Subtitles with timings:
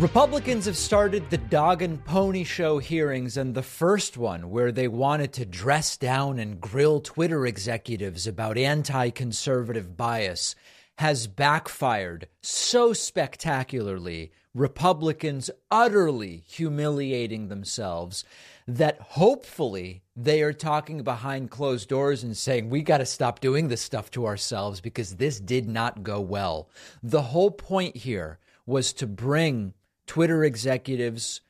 [0.00, 4.88] Republicans have started the dog and pony show hearings, and the first one, where they
[4.88, 10.54] wanted to dress down and grill Twitter executives about anti conservative bias,
[10.96, 18.24] has backfired so spectacularly, Republicans utterly humiliating themselves,
[18.66, 23.68] that hopefully they are talking behind closed doors and saying, we got to stop doing
[23.68, 26.70] this stuff to ourselves because this did not go well.
[27.02, 29.74] The whole point here was to bring
[30.10, 31.40] Twitter executives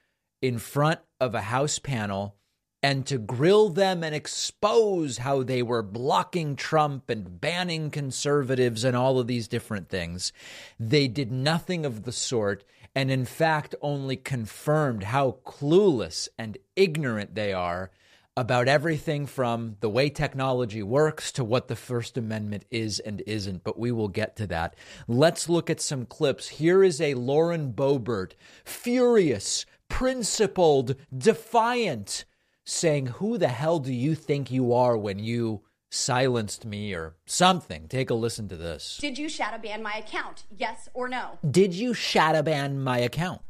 [0.42, 2.36] in front of a House panel
[2.82, 8.94] and to grill them and expose how they were blocking Trump and banning conservatives and
[8.94, 10.30] all of these different things.
[10.78, 12.62] They did nothing of the sort,
[12.94, 17.90] and in fact, only confirmed how clueless and ignorant they are
[18.36, 23.64] about everything from the way technology works to what the First Amendment is and isn't,
[23.64, 24.76] but we will get to that.
[25.08, 26.48] Let's look at some clips.
[26.48, 28.32] Here is a Lauren Boebert,
[28.64, 32.24] furious, principled, defiant,
[32.64, 37.88] saying, Who the hell do you think you are when you silenced me or something?
[37.88, 38.96] Take a listen to this.
[39.00, 40.44] Did you shadow ban my account?
[40.56, 41.38] Yes or no?
[41.50, 43.42] Did you shadow ban my account?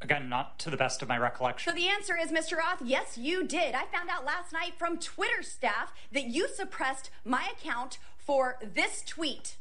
[0.00, 1.72] Again, not to the best of my recollection.
[1.72, 2.56] So the answer is, Mr.
[2.56, 3.74] Roth, yes, you did.
[3.74, 9.02] I found out last night from Twitter staff that you suppressed my account for this
[9.02, 9.56] tweet.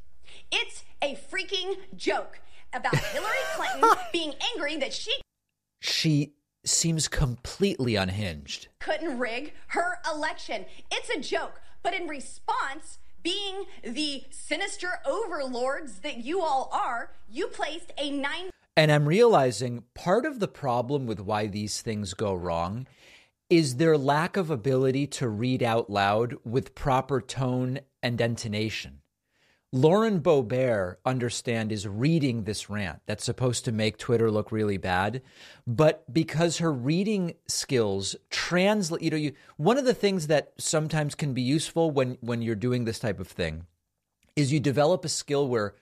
[0.51, 2.39] It's a freaking joke
[2.71, 5.11] about Hillary Clinton being angry that she
[5.81, 8.67] She seems completely unhinged.
[8.79, 10.65] couldn't rig her election.
[10.91, 11.61] It's a joke.
[11.81, 18.49] But in response, being the sinister overlords that you all are, you placed a nine
[18.77, 22.87] And I'm realizing part of the problem with why these things go wrong
[23.49, 29.01] is their lack of ability to read out loud with proper tone and intonation.
[29.73, 35.23] Lauren Boebert, understand, is reading this rant that's supposed to make Twitter look really bad.
[35.65, 41.15] But because her reading skills translate, you know, you, one of the things that sometimes
[41.15, 43.65] can be useful when, when you're doing this type of thing
[44.35, 45.73] is you develop a skill where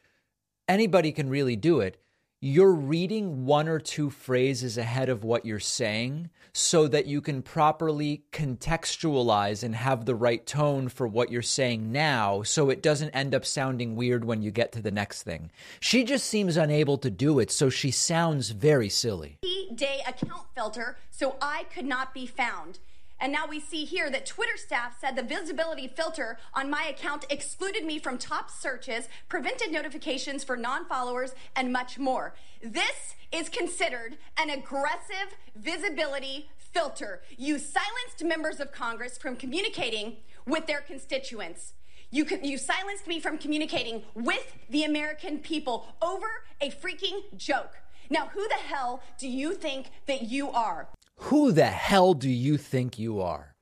[0.69, 2.01] anybody can really do it.
[2.47, 7.41] You're reading one or two phrases ahead of what you're saying so that you can
[7.41, 13.09] properly contextualize and have the right tone for what you're saying now so it doesn't
[13.09, 15.50] end up sounding weird when you get to the next thing.
[15.79, 19.39] She just seems unable to do it, so she sounds very silly.
[19.73, 22.78] day account filter so I could not be found.
[23.19, 27.25] And now we see here that Twitter staff said the visibility filter on my account
[27.29, 32.33] excluded me from top searches, prevented notifications for non followers, and much more.
[32.61, 37.21] This is considered an aggressive visibility filter.
[37.37, 41.73] You silenced members of Congress from communicating with their constituents.
[42.11, 46.27] You, you silenced me from communicating with the American people over
[46.61, 47.73] a freaking joke.
[48.09, 50.87] Now, who the hell do you think that you are?
[51.17, 53.55] Who the hell do you think you are?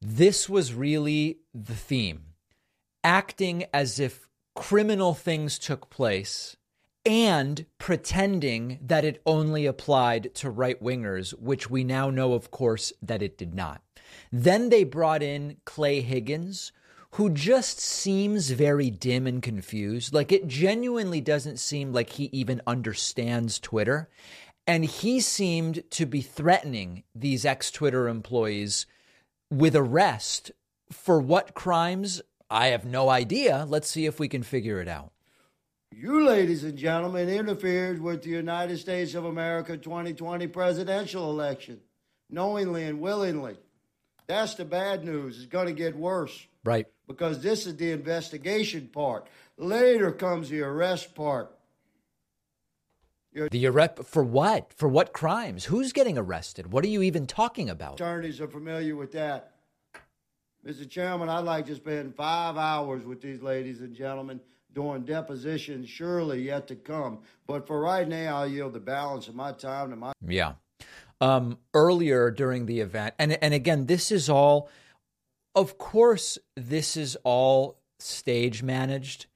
[0.00, 2.34] This was really the theme.
[3.04, 6.56] Acting as if criminal things took place
[7.06, 12.92] and pretending that it only applied to right wingers, which we now know, of course,
[13.00, 13.82] that it did not.
[14.30, 16.72] Then they brought in Clay Higgins,
[17.12, 20.14] who just seems very dim and confused.
[20.14, 24.08] Like it genuinely doesn't seem like he even understands Twitter.
[24.70, 28.86] And he seemed to be threatening these ex Twitter employees
[29.50, 30.52] with arrest
[30.92, 32.22] for what crimes?
[32.48, 33.66] I have no idea.
[33.68, 35.10] Let's see if we can figure it out.
[35.92, 41.80] You, ladies and gentlemen, interfered with the United States of America 2020 presidential election,
[42.30, 43.56] knowingly and willingly.
[44.28, 45.38] That's the bad news.
[45.38, 46.46] It's going to get worse.
[46.62, 46.86] Right.
[47.08, 49.26] Because this is the investigation part.
[49.56, 51.50] Later comes the arrest part.
[53.32, 54.72] The arrest for what?
[54.72, 55.66] For what crimes?
[55.66, 56.72] Who's getting arrested?
[56.72, 57.94] What are you even talking about?
[57.94, 59.52] Attorneys are familiar with that.
[60.66, 60.88] Mr.
[60.88, 64.40] Chairman, I'd like to spend five hours with these ladies and gentlemen
[64.74, 67.20] doing depositions, surely yet to come.
[67.46, 70.12] But for right now, I'll yield the balance of my time to my.
[70.26, 70.54] Yeah.
[71.20, 74.70] Um, earlier during the event, and and again, this is all,
[75.54, 79.26] of course, this is all stage managed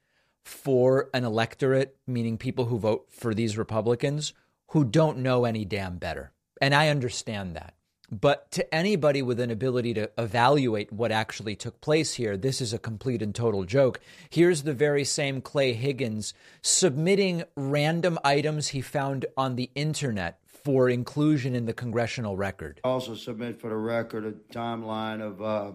[0.45, 4.33] for an electorate, meaning people who vote for these Republicans
[4.69, 6.31] who don't know any damn better.
[6.61, 7.73] And I understand that.
[8.11, 12.71] But to anybody with an ability to evaluate what actually took place here, this is
[12.71, 13.99] a complete and total joke.
[14.29, 20.87] Here's the very same Clay Higgins submitting random items he found on the internet for
[20.87, 22.79] inclusion in the congressional record.
[22.83, 25.71] Also, submit for the record a timeline of uh,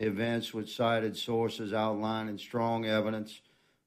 [0.00, 3.40] events with cited sources outlining strong evidence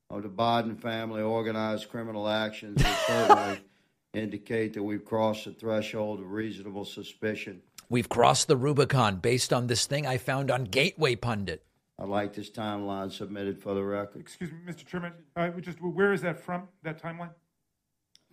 [0.09, 3.59] of the Biden family organized criminal actions, which certainly
[4.13, 7.61] indicate that we've crossed the threshold of reasonable suspicion.
[7.89, 11.63] We've crossed the Rubicon based on this thing I found on Gateway Pundit.
[11.99, 14.21] I like this timeline submitted for the record.
[14.21, 14.85] Excuse me, Mr.
[14.85, 17.31] Chairman, uh, just where is that from, that timeline?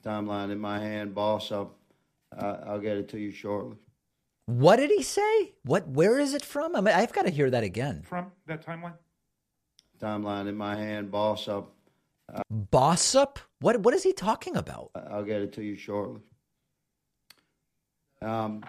[0.02, 1.50] Timeline in my hand, boss.
[1.50, 1.74] I'll,
[2.36, 3.76] I'll get it to you shortly.
[4.46, 5.54] What did he say?
[5.64, 5.88] What?
[5.88, 6.76] Where is it from?
[6.76, 8.02] I mean, I've got to hear that again.
[8.02, 8.92] From that timeline?
[10.00, 11.48] Timeline in my hand, boss.
[11.48, 11.70] I'll,
[12.50, 13.38] Boss up?
[13.60, 13.80] What?
[13.80, 14.90] What is he talking about?
[15.10, 16.20] I'll get it to you shortly.
[18.22, 18.64] Um,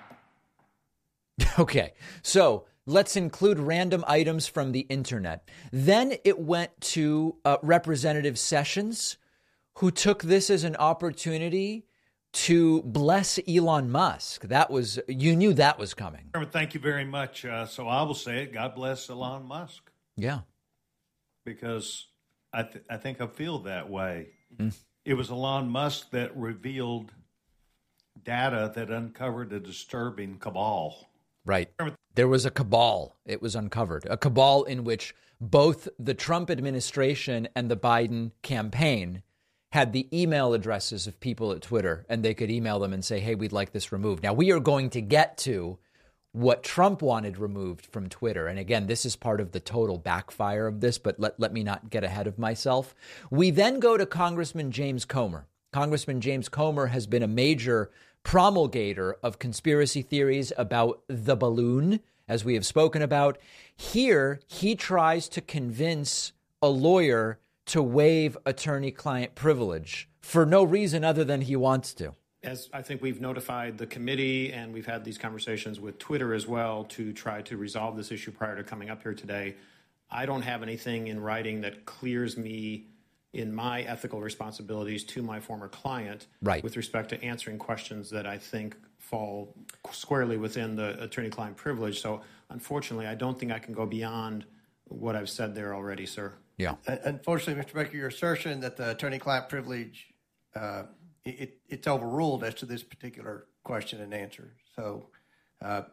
[1.59, 5.47] Okay, so let's include random items from the internet.
[5.71, 9.17] Then it went to uh, Representative Sessions,
[9.75, 11.85] who took this as an opportunity
[12.33, 14.43] to bless Elon Musk.
[14.43, 16.29] That was, you knew that was coming.
[16.51, 17.45] Thank you very much.
[17.45, 18.53] Uh, so I will say it.
[18.53, 20.39] God bless Elon Musk Yeah.
[21.45, 22.07] Because
[22.51, 24.27] I, th- I think I feel that way.
[24.57, 24.69] Hmm.
[25.05, 27.11] It was Elon Musk that revealed
[28.23, 31.09] data that uncovered a disturbing cabal.
[31.45, 31.69] Right.
[32.15, 33.15] There was a cabal.
[33.25, 34.07] It was uncovered.
[34.09, 39.21] A cabal in which both the Trump administration and the Biden campaign
[39.71, 43.19] had the email addresses of people at Twitter, and they could email them and say,
[43.19, 44.23] hey, we'd like this removed.
[44.23, 45.77] Now, we are going to get to
[46.35, 48.47] what Trump wanted removed from Twitter.
[48.47, 51.63] And again, this is part of the total backfire of this, but let, let me
[51.63, 52.93] not get ahead of myself.
[53.31, 55.47] We then go to Congressman James Comer.
[55.71, 57.89] Congressman James Comer has been a major
[58.23, 63.37] promulgator of conspiracy theories about the balloon, as we have spoken about.
[63.73, 71.05] Here, he tries to convince a lawyer to waive attorney client privilege for no reason
[71.05, 72.13] other than he wants to.
[72.45, 76.47] As I think we've notified the committee and we've had these conversations with Twitter as
[76.47, 79.55] well to try to resolve this issue prior to coming up here today.
[80.09, 82.85] I don't have anything in writing that clears me
[83.33, 86.63] in my ethical responsibilities to my former client Right.
[86.63, 89.53] with respect to answering questions that I think fall
[89.91, 91.99] squarely within the attorney client privilege.
[92.01, 94.45] So unfortunately, I don't think I can go beyond
[94.85, 96.33] what I've said there already, sir.
[96.57, 96.75] Yeah.
[96.87, 97.73] Unfortunately, Mr.
[97.73, 100.13] Baker, your assertion that the attorney-client privilege,
[100.55, 100.83] uh,
[101.25, 104.53] it, it- it's overruled as to this particular question and answer.
[104.75, 105.07] So,
[105.61, 105.83] uh,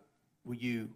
[0.44, 0.90] will you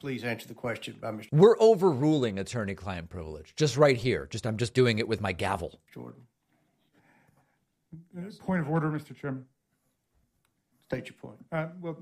[0.00, 1.28] please answer the question by Mr.
[1.32, 4.26] We're overruling attorney client privilege just right here.
[4.30, 5.80] Just I'm just doing it with my gavel.
[5.92, 6.22] Jordan?
[8.16, 9.14] Uh, Point of order, Mr.
[9.16, 9.44] Chairman.
[10.84, 11.44] State your point.
[11.50, 11.98] Uh, Well,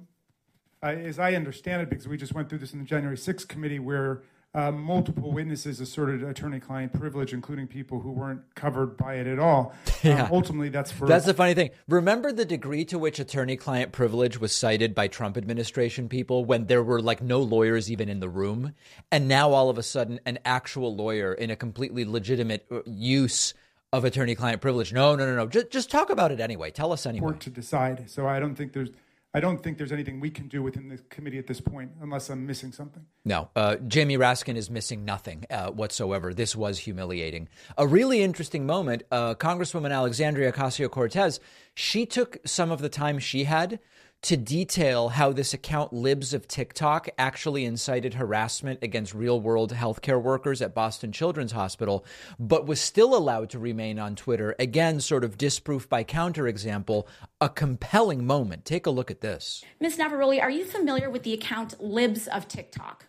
[0.82, 3.48] I- as I understand it, because we just went through this in the January 6th
[3.48, 9.26] committee where uh, multiple witnesses asserted attorney-client privilege, including people who weren't covered by it
[9.26, 9.74] at all.
[10.02, 10.24] Yeah.
[10.24, 11.72] Um, ultimately, that's for That's the funny thing.
[11.86, 16.68] Remember the degree to which attorney client privilege was cited by Trump administration people when
[16.68, 18.72] there were like no lawyers even in the room?
[19.12, 23.52] And now all of a sudden, an actual lawyer in a completely legitimate uh, use
[23.92, 24.90] of attorney client privilege.
[24.90, 25.46] No, no, no, no.
[25.46, 26.70] Just, just talk about it anyway.
[26.70, 27.24] Tell us anyway.
[27.24, 28.08] court to decide.
[28.08, 28.90] So I don't think there's
[29.32, 32.30] I don't think there's anything we can do within the committee at this point, unless
[32.30, 33.06] I'm missing something.
[33.24, 36.34] No, uh, Jamie Raskin is missing nothing uh, whatsoever.
[36.34, 37.48] This was humiliating.
[37.78, 39.04] A really interesting moment.
[39.10, 41.38] Uh, Congresswoman Alexandria Ocasio Cortez,
[41.74, 43.78] she took some of the time she had
[44.22, 50.20] to detail how this account Libs of TikTok actually incited harassment against real world healthcare
[50.20, 52.04] workers at Boston Children's Hospital,
[52.38, 54.54] but was still allowed to remain on Twitter.
[54.58, 57.06] Again, sort of disproof by counterexample,
[57.40, 58.64] a compelling moment.
[58.64, 59.64] Take a look at this.
[59.80, 59.96] Ms.
[59.96, 63.06] Navaroli, are you familiar with the account Libs of TikTok?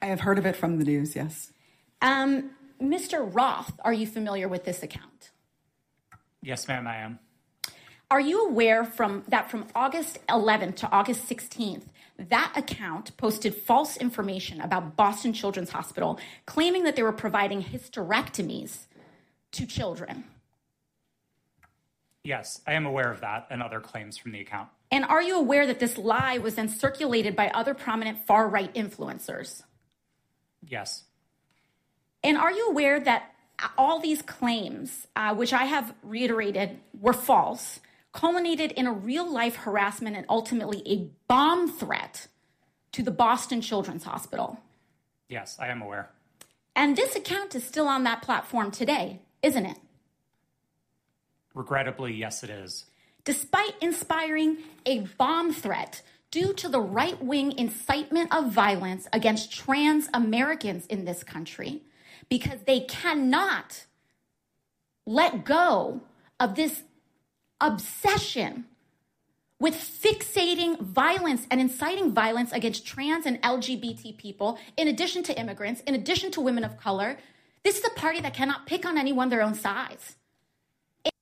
[0.00, 1.52] I have heard of it from the news, yes.
[2.00, 3.28] Um, Mr.
[3.30, 5.30] Roth, are you familiar with this account?
[6.42, 7.18] Yes, ma'am, I am.
[8.10, 11.84] Are you aware from that from August 11th to August 16th,
[12.18, 18.86] that account posted false information about Boston Children's Hospital, claiming that they were providing hysterectomies
[19.52, 20.24] to children?
[22.24, 24.68] Yes, I am aware of that and other claims from the account.
[24.90, 28.74] And are you aware that this lie was then circulated by other prominent far right
[28.74, 29.62] influencers?
[30.66, 31.04] Yes.
[32.24, 33.32] And are you aware that
[33.78, 37.78] all these claims, uh, which I have reiterated were false,
[38.12, 42.26] culminated in a real life harassment and ultimately a bomb threat
[42.92, 44.60] to the Boston Children's Hospital?
[45.28, 46.10] Yes, I am aware.
[46.74, 49.78] And this account is still on that platform today, isn't it?
[51.54, 52.86] Regrettably, yes, it is.
[53.24, 60.08] Despite inspiring a bomb threat due to the right wing incitement of violence against trans
[60.14, 61.82] Americans in this country,
[62.28, 63.84] because they cannot
[65.06, 66.00] let go
[66.38, 66.82] of this
[67.60, 68.66] obsession
[69.58, 75.82] with fixating violence and inciting violence against trans and LGBT people, in addition to immigrants,
[75.82, 77.18] in addition to women of color.
[77.62, 80.16] This is a party that cannot pick on anyone their own size.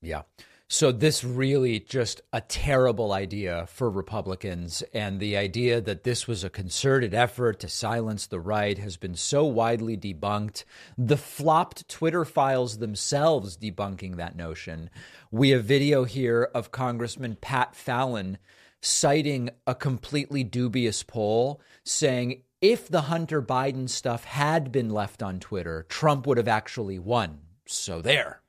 [0.01, 0.23] Yeah.
[0.71, 4.83] So, this really just a terrible idea for Republicans.
[4.93, 9.15] And the idea that this was a concerted effort to silence the right has been
[9.15, 10.65] so widely debunked.
[10.99, 14.91] The flopped Twitter files themselves debunking that notion.
[15.31, 18.37] We have video here of Congressman Pat Fallon
[18.83, 25.41] citing a completely dubious poll saying if the Hunter Biden stuff had been left on
[25.41, 27.39] Twitter, Trump would have actually won.
[27.65, 28.43] So, there.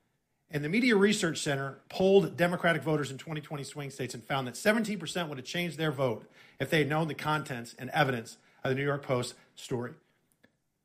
[0.50, 4.54] And the Media Research Center polled Democratic voters in 2020 swing states and found that
[4.54, 6.28] 17% would have changed their vote
[6.58, 9.92] if they had known the contents and evidence of the New York Post story.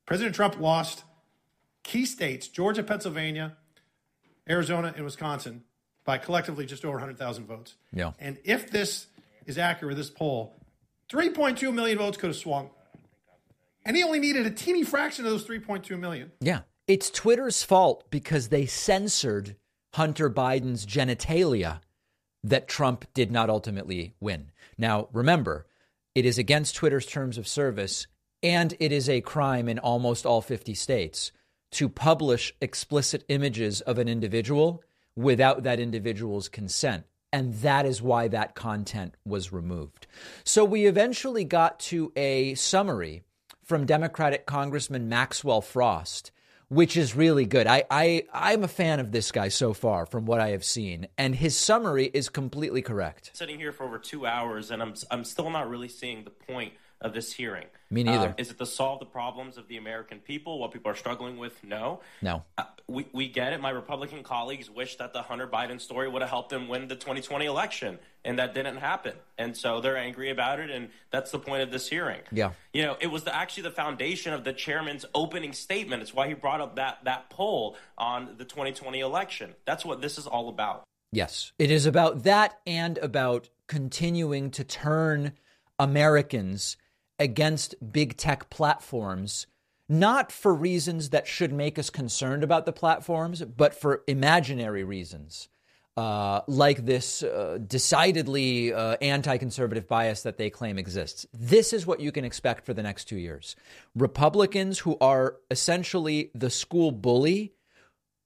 [0.06, 1.04] President Trump lost
[1.84, 3.58] key states, Georgia, Pennsylvania,
[4.48, 5.64] Arizona, and Wisconsin,
[6.04, 7.76] by collectively just over 100,000 votes.
[7.92, 8.12] Yeah.
[8.20, 9.08] And if this
[9.48, 10.56] is accurate, this poll,
[11.10, 12.70] 3.2 million votes could have swung.
[13.84, 16.32] And he only needed a teeny fraction of those 3.2 million.
[16.40, 16.62] Yeah.
[16.88, 19.56] It's Twitter's fault because they censored
[19.96, 21.82] Hunter Biden's genitalia
[22.44, 24.52] that Trump did not ultimately win.
[24.78, 25.66] Now, remember,
[26.14, 28.06] it is against Twitter's terms of service
[28.44, 31.32] and it is a crime in almost all 50 states
[31.72, 34.84] to publish explicit images of an individual
[35.16, 37.06] without that individual's consent.
[37.34, 40.06] And that is why that content was removed.
[40.44, 43.24] So we eventually got to a summary
[43.64, 46.32] from Democratic Congressman Maxwell Frost
[46.70, 47.68] which is really good.
[47.68, 51.08] I, I I'm a fan of this guy so far from what I have seen,
[51.18, 53.32] and his summary is completely correct.
[53.34, 56.74] Sitting here for over two hours, and I'm I'm still not really seeing the point
[57.02, 57.68] of this hearing.
[57.96, 58.28] Me neither.
[58.28, 61.38] Um, is it to solve the problems of the American people, what people are struggling
[61.38, 61.64] with?
[61.64, 62.02] No.
[62.22, 62.44] No.
[62.58, 63.62] Uh, we, we get it.
[63.62, 66.96] My Republican colleagues wish that the Hunter Biden story would have helped them win the
[66.96, 69.14] 2020 election, and that didn't happen.
[69.38, 72.20] And so they're angry about it, and that's the point of this hearing.
[72.34, 72.52] Yeah.
[72.74, 76.02] You know, it was the, actually the foundation of the chairman's opening statement.
[76.02, 79.56] It's why he brought up that, that poll on the 2020 election.
[79.64, 80.84] That's what this is all about.
[81.14, 81.54] Yes.
[81.58, 85.32] It is about that and about continuing to turn
[85.80, 86.76] Americans
[87.20, 89.48] against big tech platforms,
[89.88, 95.50] not for reasons that should make us concerned about the platforms, but for imaginary reasons.
[95.98, 101.26] Uh, like this uh, decidedly uh, anti conservative bias that they claim exists.
[101.34, 103.56] This is what you can expect for the next two years.
[103.96, 107.54] Republicans who are essentially the school bully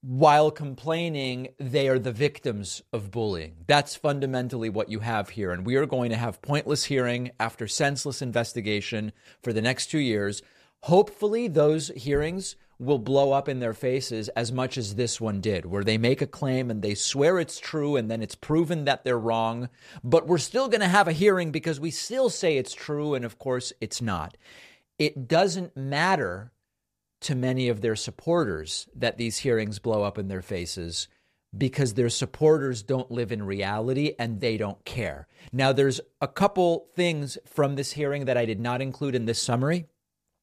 [0.02, 3.56] while complaining they are the victims of bullying.
[3.68, 5.52] That's fundamentally what you have here.
[5.52, 9.12] And we are going to have pointless hearing after senseless investigation
[9.44, 10.42] for the next two years.
[10.84, 15.66] Hopefully, those hearings will blow up in their faces as much as this one did,
[15.66, 19.04] where they make a claim and they swear it's true and then it's proven that
[19.04, 19.68] they're wrong.
[20.02, 23.26] But we're still going to have a hearing because we still say it's true, and
[23.26, 24.38] of course, it's not.
[24.98, 26.54] It doesn't matter
[27.22, 31.08] to many of their supporters that these hearings blow up in their faces
[31.58, 35.28] because their supporters don't live in reality and they don't care.
[35.52, 39.42] Now, there's a couple things from this hearing that I did not include in this
[39.42, 39.86] summary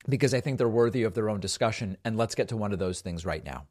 [0.09, 1.97] because I think they're worthy of their own discussion.
[2.05, 3.67] And let's get to one of those things right now.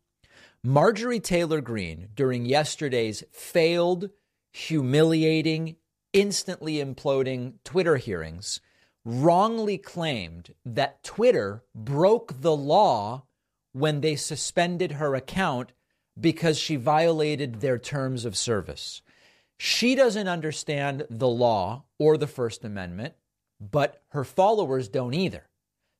[0.63, 4.09] Marjorie Taylor Greene, during yesterday's failed,
[4.51, 5.75] humiliating,
[6.13, 8.61] instantly imploding Twitter hearings,
[9.05, 13.23] wrongly claimed that Twitter broke the law
[13.71, 15.71] when they suspended her account
[16.19, 19.03] because she violated their terms of service.
[19.57, 23.13] She doesn't understand the law or the First Amendment,
[23.59, 25.43] but her followers don't either.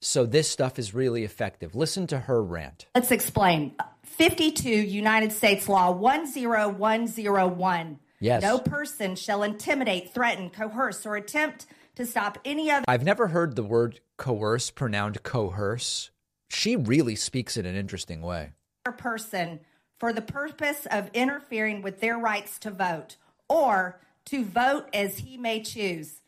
[0.01, 1.75] So this stuff is really effective.
[1.75, 2.88] Listen to her rant.
[2.95, 3.75] Let's explain.
[4.03, 8.00] 52 United States Law 10101.
[8.19, 8.41] Yes.
[8.41, 13.55] No person shall intimidate, threaten, coerce, or attempt to stop any other I've never heard
[13.55, 16.11] the word coerce pronounced coerce.
[16.49, 18.51] She really speaks in an interesting way.
[18.97, 19.59] person
[19.97, 23.17] for the purpose of interfering with their rights to vote
[23.49, 26.21] or to vote as he may choose.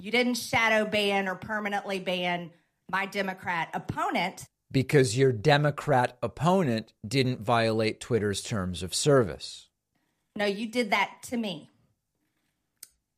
[0.00, 2.50] You didn't shadow ban or permanently ban
[2.90, 4.46] my Democrat opponent.
[4.70, 9.68] Because your Democrat opponent didn't violate Twitter's terms of service.
[10.34, 11.70] No, you did that to me.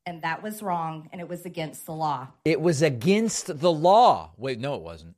[0.05, 2.27] And that was wrong and it was against the law.
[2.43, 4.31] It was against the law.
[4.37, 5.15] Wait, no, it wasn't.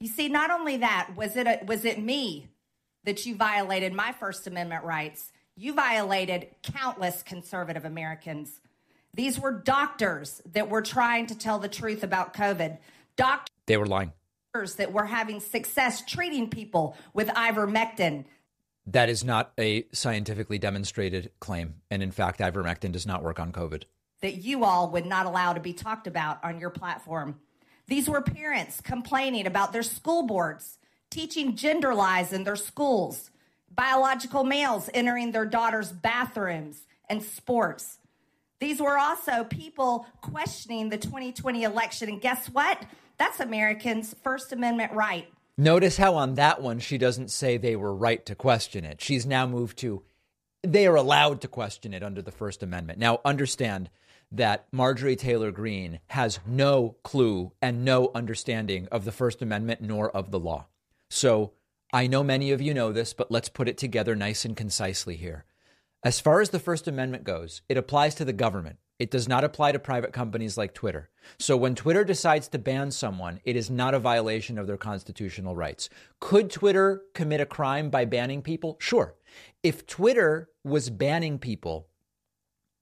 [0.00, 2.48] You see, not only that, was it a, was it me
[3.04, 5.32] that you violated my First Amendment rights?
[5.56, 8.60] You violated countless conservative Americans.
[9.14, 12.78] These were doctors that were trying to tell the truth about COVID.
[13.16, 14.12] Doctors They were lying.
[14.54, 18.24] that were having success treating people with ivermectin.
[18.86, 21.76] That is not a scientifically demonstrated claim.
[21.90, 23.84] And in fact, ivermectin does not work on COVID.
[24.22, 27.38] That you all would not allow to be talked about on your platform.
[27.88, 30.78] These were parents complaining about their school boards
[31.10, 33.30] teaching gender lies in their schools,
[33.70, 37.98] biological males entering their daughters' bathrooms and sports.
[38.60, 42.08] These were also people questioning the 2020 election.
[42.08, 42.82] And guess what?
[43.18, 45.28] That's Americans' First Amendment right.
[45.58, 49.02] Notice how on that one she doesn't say they were right to question it.
[49.02, 50.02] She's now moved to
[50.62, 52.98] they are allowed to question it under the First Amendment.
[52.98, 53.90] Now, understand
[54.32, 60.10] that Marjorie Taylor Greene has no clue and no understanding of the First Amendment nor
[60.10, 60.66] of the law.
[61.10, 61.52] So
[61.92, 65.16] I know many of you know this, but let's put it together nice and concisely
[65.16, 65.44] here.
[66.02, 68.78] As far as the First Amendment goes, it applies to the government.
[68.98, 71.10] It does not apply to private companies like Twitter.
[71.38, 75.54] So when Twitter decides to ban someone, it is not a violation of their constitutional
[75.54, 75.88] rights.
[76.20, 78.76] Could Twitter commit a crime by banning people?
[78.80, 79.14] Sure.
[79.62, 81.88] If Twitter was banning people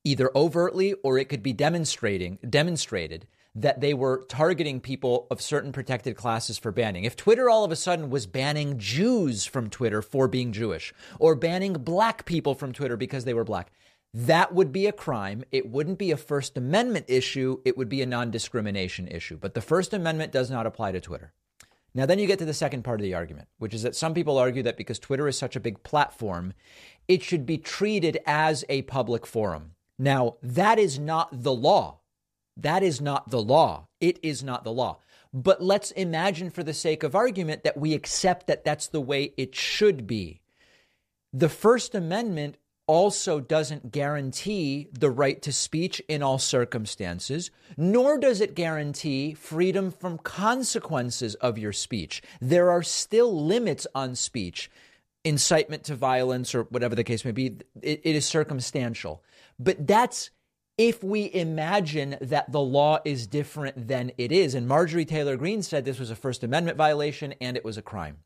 [0.05, 5.73] either overtly or it could be demonstrating demonstrated that they were targeting people of certain
[5.73, 7.05] protected classes for banning.
[7.05, 11.35] If Twitter all of a sudden was banning Jews from Twitter for being Jewish or
[11.35, 13.73] banning black people from Twitter because they were black,
[14.15, 15.45] that would be a crime.
[15.51, 19.37] It wouldn't be a First Amendment issue, it would be a non discrimination issue.
[19.37, 21.33] But the First Amendment does not apply to Twitter.
[21.93, 24.15] Now, then you get to the second part of the argument, which is that some
[24.15, 26.53] people argue that because Twitter is such a big platform,
[27.09, 29.73] it should be treated as a public forum.
[30.01, 31.99] Now, that is not the law.
[32.57, 33.89] That is not the law.
[34.01, 35.01] It is not the law.
[35.31, 39.35] But let's imagine, for the sake of argument, that we accept that that's the way
[39.37, 40.41] it should be.
[41.35, 48.41] The First Amendment also doesn't guarantee the right to speech in all circumstances, nor does
[48.41, 52.23] it guarantee freedom from consequences of your speech.
[52.41, 54.71] There are still limits on speech.
[55.25, 59.23] Incitement to violence, or whatever the case may be, it, it is circumstantial.
[59.61, 60.31] But that's
[60.79, 64.55] if we imagine that the law is different than it is.
[64.55, 67.83] And Marjorie Taylor Greene said this was a First Amendment violation and it was a
[67.83, 68.17] crime.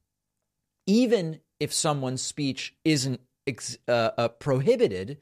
[0.87, 3.20] Even if someone's speech isn't
[3.88, 5.18] uh, uh, prohibited,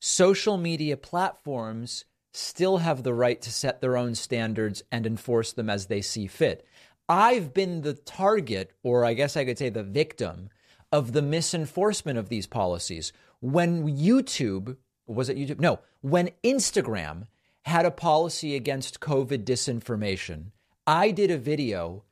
[0.00, 5.70] social media platforms still have the right to set their own standards and enforce them
[5.70, 6.66] as they see fit.
[7.08, 10.50] I've been the target, or I guess I could say the victim,
[10.90, 13.12] of the misenforcement of these policies.
[13.40, 14.76] When YouTube,
[15.06, 15.60] was it YouTube?
[15.60, 17.26] No, when Instagram
[17.62, 20.52] had a policy against COVID disinformation,
[20.86, 22.04] I did a video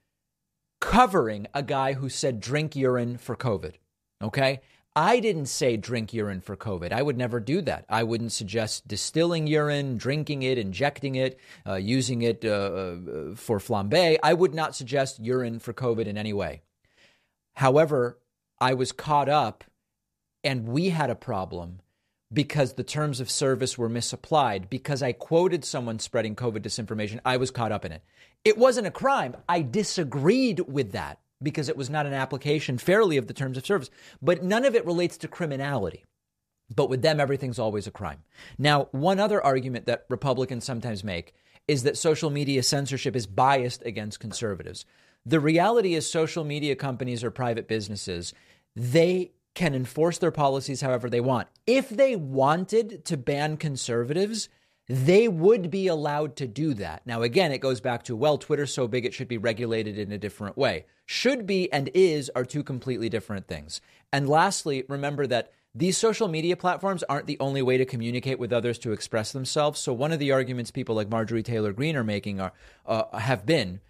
[0.81, 3.75] covering a guy who said drink urine for COVID.
[4.23, 4.61] Okay.
[4.95, 6.93] I didn't say drink urine for COVID.
[6.93, 7.87] I would never do that.
[7.89, 13.59] I wouldn't suggest distilling urine, drinking it, injecting it, uh, using it uh, uh, for
[13.59, 14.19] flambe.
[14.23, 16.61] I would not suggest urine for COVID in any way.
[17.55, 18.19] However,
[18.61, 19.65] I was caught up
[20.45, 21.81] and we had a problem
[22.33, 24.71] because the terms of service were misapplied.
[24.71, 28.03] Because I quoted someone spreading COVID disinformation, I was caught up in it.
[28.45, 29.37] It wasn't a crime.
[29.49, 33.67] I disagreed with that because it was not an application fairly of the terms of
[33.67, 33.91] service.
[34.21, 36.05] But none of it relates to criminality.
[36.75, 38.23] But with them, everything's always a crime.
[38.59, 41.35] Now, one other argument that Republicans sometimes make
[41.69, 44.85] is that social media censorship is biased against conservatives.
[45.25, 48.33] The reality is, social media companies are private businesses.
[48.75, 51.49] They can enforce their policies however they want.
[51.67, 54.49] If they wanted to ban conservatives,
[54.89, 57.03] they would be allowed to do that.
[57.07, 60.11] Now, again, it goes back to, well, Twitter's so big it should be regulated in
[60.11, 60.87] a different way.
[61.07, 63.81] Should be and is are two completely different things.
[64.13, 68.53] And lastly, remember that these social media platforms aren't the only way to communicate with
[68.53, 69.81] others to express themselves.
[69.81, 72.53] So, one of the arguments people like Marjorie Taylor Greene are making are,
[72.85, 73.81] uh, have been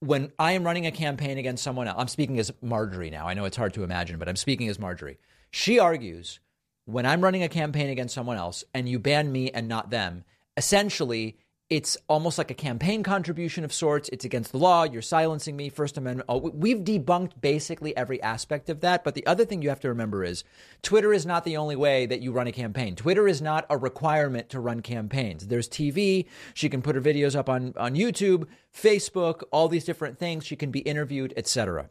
[0.00, 3.26] when I am running a campaign against someone else, I'm speaking as Marjorie now.
[3.26, 5.18] I know it's hard to imagine, but I'm speaking as Marjorie.
[5.50, 6.40] She argues
[6.84, 10.24] when I'm running a campaign against someone else and you ban me and not them,
[10.56, 14.08] essentially it's almost like a campaign contribution of sorts.
[14.12, 14.84] It's against the law.
[14.84, 15.68] You're silencing me.
[15.68, 16.26] First Amendment.
[16.28, 19.02] Oh, we've debunked basically every aspect of that.
[19.02, 20.44] But the other thing you have to remember is
[20.82, 22.94] Twitter is not the only way that you run a campaign.
[22.94, 25.48] Twitter is not a requirement to run campaigns.
[25.48, 26.26] There's TV.
[26.54, 30.46] She can put her videos up on, on YouTube, Facebook, all these different things.
[30.46, 31.90] She can be interviewed, etc.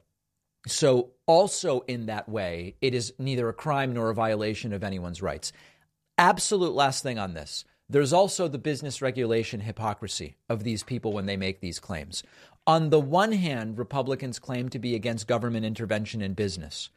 [0.67, 5.21] So, also in that way, it is neither a crime nor a violation of anyone's
[5.21, 5.51] rights.
[6.17, 7.65] Absolute last thing on this.
[7.87, 12.23] There's also the business regulation hypocrisy of these people when they make these claims.
[12.65, 16.89] On the one hand, Republicans claim to be against government intervention in business.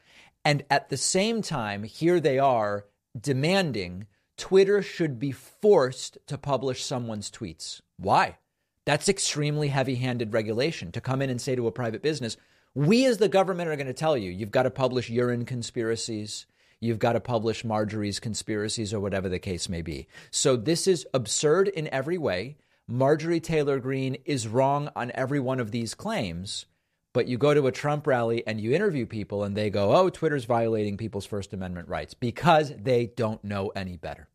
[0.43, 2.85] And at the same time, here they are
[3.19, 7.81] demanding Twitter should be forced to publish someone's tweets.
[7.97, 8.37] Why?
[8.85, 12.37] That's extremely heavy handed regulation to come in and say to a private business,
[12.73, 16.47] we as the government are going to tell you, you've got to publish urine conspiracies.
[16.81, 20.07] You've got to publish Marjorie's conspiracies or whatever the case may be.
[20.31, 22.57] So this is absurd in every way.
[22.87, 26.65] Marjorie Taylor Greene is wrong on every one of these claims.
[27.13, 30.09] But you go to a Trump rally and you interview people and they go, oh,
[30.09, 34.29] Twitter's violating people's First Amendment rights because they don't know any better.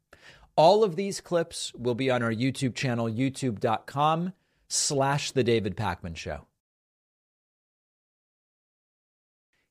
[0.57, 4.33] All of these clips will be on our YouTube channel, youtube.com
[4.69, 6.47] slash The David Pakman Show.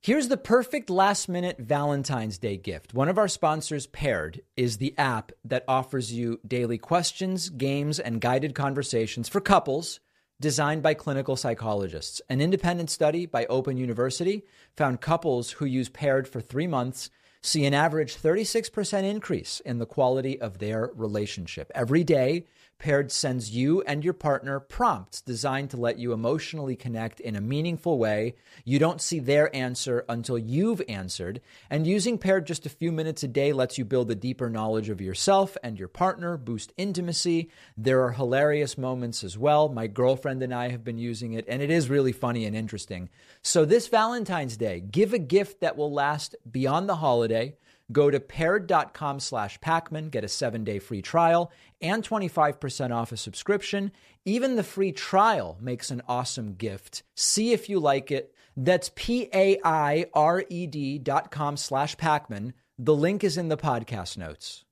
[0.05, 2.93] Here's the perfect last minute Valentine's Day gift.
[2.93, 8.19] One of our sponsors, Paired, is the app that offers you daily questions, games, and
[8.19, 10.01] guided conversations for couples
[10.41, 12.21] designed by clinical psychologists.
[12.29, 14.43] An independent study by Open University
[14.75, 17.09] found couples who use Paired for three months
[17.41, 21.71] see an average 36% increase in the quality of their relationship.
[21.73, 22.45] Every day,
[22.79, 27.41] Paired sends you and your partner prompts designed to let you emotionally connect in a
[27.41, 28.35] meaningful way.
[28.65, 31.39] You don't see their answer until you've answered.
[31.69, 34.89] And using Paired just a few minutes a day lets you build a deeper knowledge
[34.89, 37.49] of yourself and your partner, boost intimacy.
[37.77, 39.69] There are hilarious moments as well.
[39.69, 43.09] My girlfriend and I have been using it, and it is really funny and interesting.
[43.41, 47.55] So, this Valentine's Day, give a gift that will last beyond the holiday.
[47.91, 53.17] Go to paired.com slash Pakman, get a seven day free trial and 25% off a
[53.17, 53.91] subscription.
[54.25, 57.03] Even the free trial makes an awesome gift.
[57.15, 58.33] See if you like it.
[58.55, 62.53] That's P A I R E D dot com slash Pakman.
[62.77, 64.63] The link is in the podcast notes.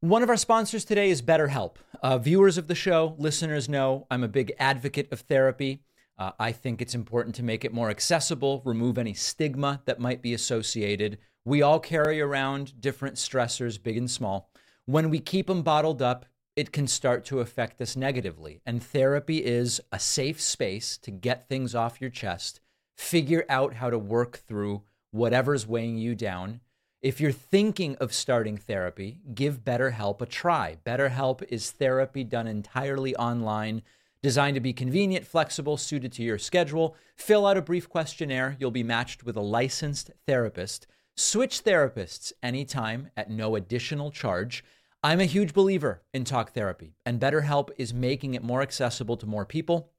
[0.00, 1.76] One of our sponsors today is BetterHelp.
[2.02, 5.82] Uh, viewers of the show, listeners know I'm a big advocate of therapy.
[6.18, 10.20] Uh, I think it's important to make it more accessible, remove any stigma that might
[10.20, 14.50] be associated we all carry around different stressors, big and small.
[14.86, 16.26] When we keep them bottled up,
[16.56, 18.60] it can start to affect us negatively.
[18.64, 22.60] And therapy is a safe space to get things off your chest,
[22.96, 26.60] figure out how to work through whatever's weighing you down.
[27.02, 30.78] If you're thinking of starting therapy, give BetterHelp a try.
[30.86, 33.82] BetterHelp is therapy done entirely online,
[34.22, 36.96] designed to be convenient, flexible, suited to your schedule.
[37.16, 38.56] Fill out a brief questionnaire.
[38.58, 44.64] You'll be matched with a licensed therapist Switch therapists anytime at no additional charge.
[45.00, 49.26] I'm a huge believer in talk therapy, and BetterHelp is making it more accessible to
[49.26, 49.92] more people.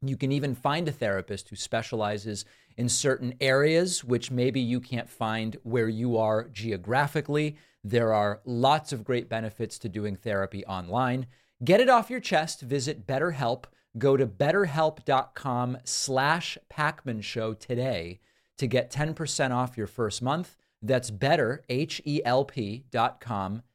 [0.00, 2.46] You can even find a therapist who specializes
[2.78, 7.58] in certain areas, which maybe you can't find where you are geographically.
[7.82, 11.26] There are lots of great benefits to doing therapy online.
[11.62, 12.62] Get it off your chest.
[12.62, 13.64] Visit BetterHelp.
[13.98, 18.20] Go to betterhelp.com slash Pakman Show today
[18.58, 20.56] to get 10% off your first month.
[20.82, 23.24] That's better, H-E-L-P dot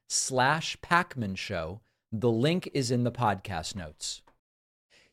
[0.07, 1.81] slash Pakman Show.
[2.11, 4.21] The link is in the podcast notes.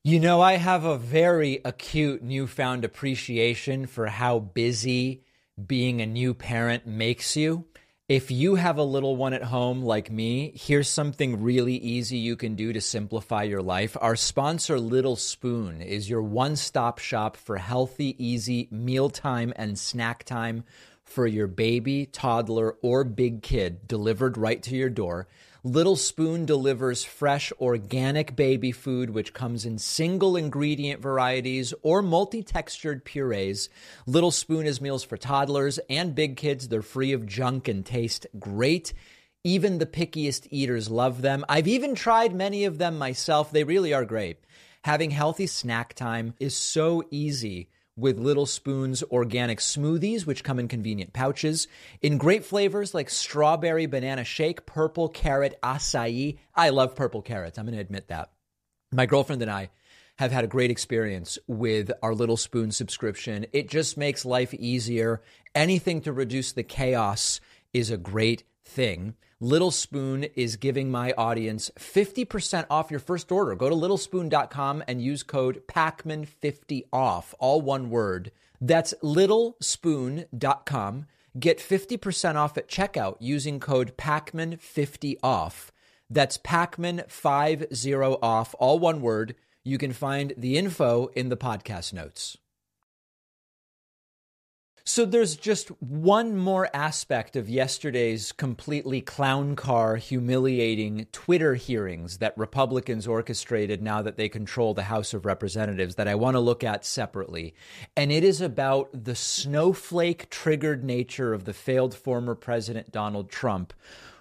[0.03, 5.25] You know, I have a very acute newfound appreciation for how busy
[5.67, 7.65] being a new parent makes you.
[8.09, 12.37] If you have a little one at home like me, here's something really easy you
[12.37, 13.97] can do to simplify your life.
[14.01, 20.23] Our sponsor, Little Spoon, is your one stop shop for healthy, easy mealtime and snack
[20.23, 20.63] time
[21.03, 25.27] for your baby, toddler, or big kid delivered right to your door.
[25.67, 32.45] Little Spoon delivers fresh, organic baby food, which comes in single ingredient varieties or multi
[32.45, 33.69] textured purees.
[34.07, 36.69] Little Spoon is meals for toddlers and big kids.
[36.69, 38.95] They're free of junk and taste great.
[39.43, 41.45] Even the pickiest eaters love them.
[41.49, 43.51] I've even tried many of them myself.
[43.51, 44.39] They really are great.
[44.85, 50.69] Having healthy snack time is so easy with Little Spoon's organic smoothies, which come in
[50.69, 51.67] convenient pouches,
[52.03, 56.39] in great flavors like strawberry banana shake, purple carrot acai.
[56.55, 57.59] I love purple carrots.
[57.59, 58.31] I'm going to admit that.
[58.93, 59.71] My girlfriend and I
[60.19, 63.47] have had a great experience with our Little Spoon subscription.
[63.53, 65.23] It just makes life easier.
[65.55, 67.41] Anything to reduce the chaos
[67.73, 69.15] is a great thing.
[69.41, 73.55] Little Spoon is giving my audience 50% off your first order.
[73.55, 78.33] Go to littlespoon.com and use code PAKMAN50 off, all one word.
[78.61, 81.07] That's littlespoon.com.
[81.39, 85.71] Get 50% off at checkout using code PAKMAN50 off.
[86.09, 89.35] That's PAKMAN50 off, all one word.
[89.65, 92.39] You can find the info in the podcast notes.
[94.89, 102.39] So there's just one more aspect of yesterday's completely clown car, humiliating Twitter hearings that
[102.39, 106.63] Republicans orchestrated now that they control the House of Representatives that I want to look
[106.63, 107.57] at separately.
[107.97, 113.73] And it is about the snowflake triggered nature of the failed former President Donald Trump,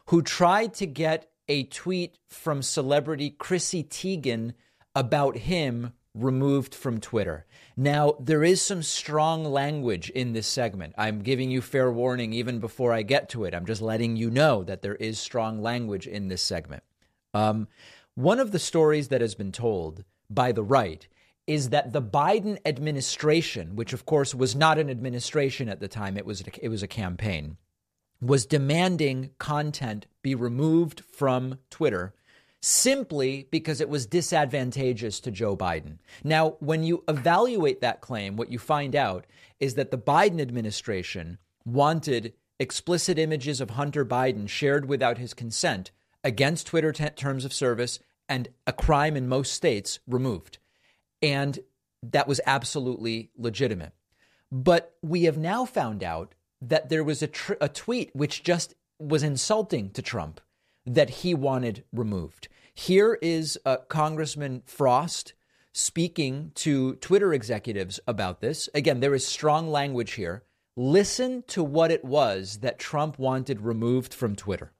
[0.07, 4.55] who tried to get a tweet from celebrity Chrissy Teigen
[4.95, 7.45] about him removed from Twitter.
[7.77, 10.95] Now, there is some strong language in this segment.
[10.97, 13.53] I'm giving you fair warning even before I get to it.
[13.53, 16.83] I'm just letting you know that there is strong language in this segment.
[17.33, 17.67] Um,
[18.15, 21.05] one of the stories that has been told by the right
[21.47, 26.17] is that the Biden administration, which of course was not an administration at the time,
[26.17, 27.57] it was it was a campaign,
[28.21, 32.13] was demanding content be removed from Twitter
[32.65, 35.99] simply because it was disadvantageous to Joe Biden.
[36.23, 39.27] Now, when you evaluate that claim, what you find out
[39.59, 45.91] is that the Biden administration wanted explicit images of Hunter Biden shared without his consent
[46.23, 50.57] against Twitter t- terms of service and a crime in most states removed.
[51.21, 51.59] And
[52.01, 53.93] that was absolutely legitimate.
[54.51, 58.73] But we have now found out that there was a, tr- a tweet which just
[58.97, 60.41] was insulting to Trump
[60.87, 62.47] that he wanted removed.
[62.75, 65.33] Here is uh, Congressman Frost
[65.71, 68.69] speaking to Twitter executives about this.
[68.73, 70.43] Again, there is strong language here.
[70.75, 74.73] Listen to what it was that Trump wanted removed from Twitter.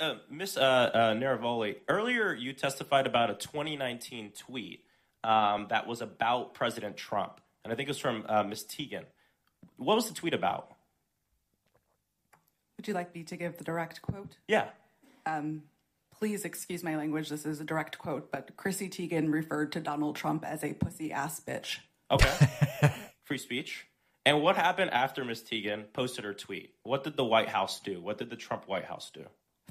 [0.00, 4.84] Uh, Miss uh, uh, Navaroli, earlier you testified about a 2019 tweet
[5.24, 9.04] um, that was about President Trump, and I think it was from uh, Miss Teigen.
[9.76, 10.72] What was the tweet about?
[12.76, 14.38] Would you like me to give the direct quote?
[14.48, 14.70] Yeah.
[15.26, 15.62] Um,
[16.18, 17.28] please excuse my language.
[17.28, 21.12] This is a direct quote, but Chrissy Teigen referred to Donald Trump as a pussy
[21.12, 21.78] ass bitch.
[22.10, 22.92] Okay.
[23.24, 23.86] Free speech.
[24.24, 26.74] And what happened after Miss Teigen posted her tweet?
[26.84, 28.00] What did the White House do?
[28.00, 29.24] What did the Trump White House do?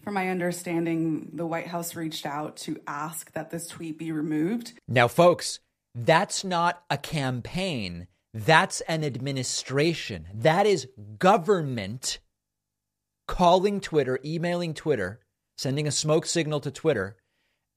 [0.04, 4.74] From my understanding, the White House reached out to ask that this tweet be removed.
[4.88, 5.60] Now, folks,
[5.96, 8.08] that's not a campaign.
[8.34, 10.28] That's an administration.
[10.34, 10.88] That is
[11.18, 12.20] government
[13.28, 15.21] calling Twitter, emailing Twitter,
[15.62, 17.15] sending a smoke signal to Twitter,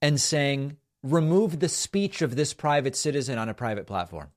[0.00, 4.30] and saying, remove the speech of this private citizen on a private platform.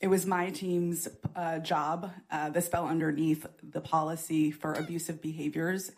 [0.00, 2.10] It was my team's uh, job.
[2.30, 5.90] Uh, this fell underneath the policy for abusive behaviors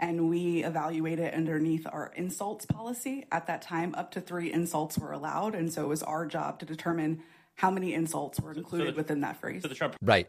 [0.00, 3.24] and we evaluate it underneath our insults policy.
[3.30, 6.58] At that time, up to three insults were allowed, and so it was our job
[6.58, 7.22] to determine
[7.54, 9.62] how many insults were included so the, within that phrase.
[9.62, 10.28] So the Trump right,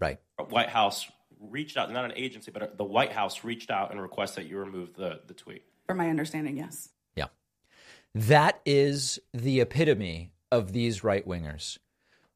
[0.00, 1.06] right, White House
[1.40, 4.58] reached out, not an agency, but the White House reached out and requested that you
[4.58, 5.64] remove the the tweet.
[5.86, 6.90] From my understanding, yes.
[7.16, 7.26] Yeah,
[8.14, 11.78] that is the epitome of these right wingers.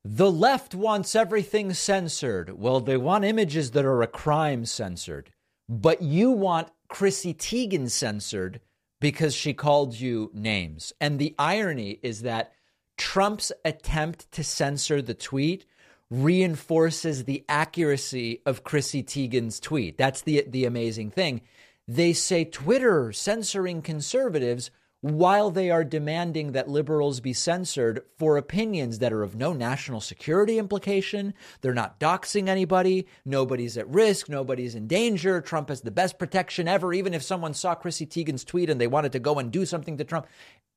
[0.04, 2.58] The left wants everything censored.
[2.58, 5.30] Well, they want images that are a crime censored
[5.72, 8.60] but you want Chrissy Teigen censored
[9.00, 10.92] because she called you names.
[11.00, 12.52] And the irony is that
[12.98, 15.64] Trump's attempt to censor the tweet
[16.12, 19.96] reinforces the accuracy of Chrissy Teigen's tweet.
[19.96, 21.40] That's the the amazing thing.
[21.88, 24.70] They say Twitter censoring conservatives
[25.00, 30.00] while they are demanding that liberals be censored for opinions that are of no national
[30.02, 31.32] security implication.
[31.62, 33.06] They're not doxing anybody.
[33.24, 34.28] Nobody's at risk.
[34.28, 35.40] Nobody's in danger.
[35.40, 36.92] Trump has the best protection ever.
[36.92, 39.96] Even if someone saw Chrissy Teigen's tweet and they wanted to go and do something
[39.96, 40.26] to Trump,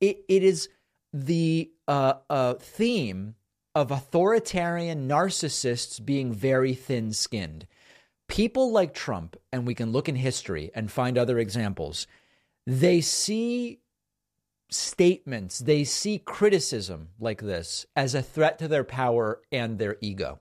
[0.00, 0.70] it, it is
[1.12, 3.34] the uh, uh, theme
[3.76, 7.66] of authoritarian narcissists being very thin skinned.
[8.26, 12.06] People like Trump, and we can look in history and find other examples,
[12.66, 13.80] they see
[14.70, 20.40] statements, they see criticism like this as a threat to their power and their ego.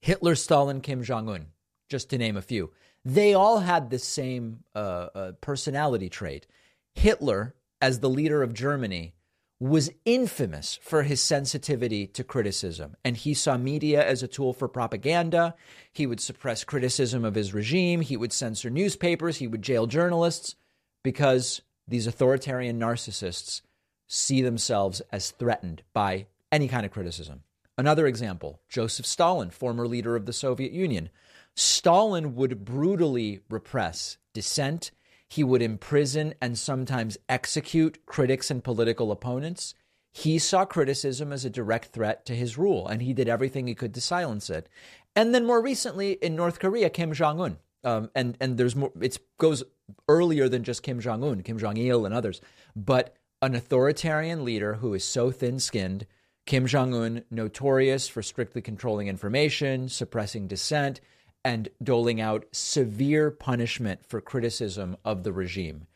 [0.00, 1.46] Hitler, Stalin, Kim Jong un,
[1.88, 2.70] just to name a few,
[3.04, 6.46] they all had the same uh, uh, personality trait.
[6.94, 9.12] Hitler, as the leader of Germany,
[9.60, 12.96] was infamous for his sensitivity to criticism.
[13.04, 15.54] And he saw media as a tool for propaganda.
[15.92, 18.00] He would suppress criticism of his regime.
[18.00, 19.36] He would censor newspapers.
[19.36, 20.56] He would jail journalists
[21.02, 23.62] because these authoritarian narcissists
[24.08, 27.42] see themselves as threatened by any kind of criticism.
[27.76, 31.10] Another example Joseph Stalin, former leader of the Soviet Union.
[31.56, 34.90] Stalin would brutally repress dissent.
[35.28, 39.74] He would imprison and sometimes execute critics and political opponents.
[40.12, 43.74] He saw criticism as a direct threat to his rule, and he did everything he
[43.74, 44.68] could to silence it.
[45.16, 47.58] And then more recently in North Korea, Kim Jong un.
[47.84, 48.92] Um, and and there's more.
[49.00, 49.62] It goes
[50.08, 52.40] earlier than just Kim Jong Un, Kim Jong Il, and others,
[52.74, 56.06] but an authoritarian leader who is so thin-skinned.
[56.46, 61.00] Kim Jong Un, notorious for strictly controlling information, suppressing dissent,
[61.44, 65.86] and doling out severe punishment for criticism of the regime.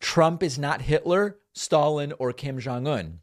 [0.00, 3.20] Trump is not Hitler, Stalin, or Kim Jong Un,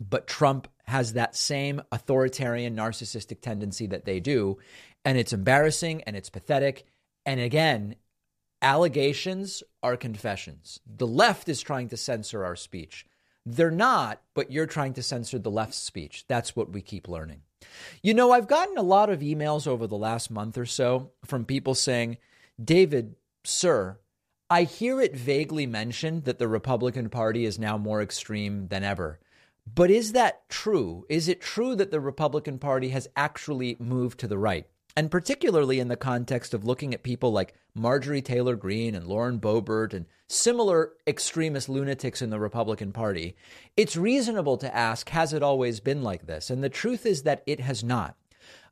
[0.00, 4.58] but Trump has that same authoritarian, narcissistic tendency that they do.
[5.04, 6.84] And it's embarrassing and it's pathetic
[7.26, 7.96] and again,
[8.62, 10.80] allegations are confessions.
[10.86, 13.06] The left is trying to censor our speech.
[13.46, 16.24] They're not, but you're trying to censor the left's speech.
[16.28, 17.42] That's what we keep learning.
[18.02, 21.44] You know, I've gotten a lot of emails over the last month or so from
[21.44, 22.18] people saying,
[22.62, 23.98] David, sir,
[24.48, 29.20] I hear it vaguely mentioned that the Republican Party is now more extreme than ever.
[29.72, 31.06] But is that true?
[31.08, 34.66] Is it true that the Republican Party has actually moved to the right?
[34.96, 39.38] And particularly in the context of looking at people like Marjorie Taylor Greene and Lauren
[39.38, 43.36] Boebert and similar extremist lunatics in the Republican Party,
[43.76, 46.50] it's reasonable to ask Has it always been like this?
[46.50, 48.16] And the truth is that it has not.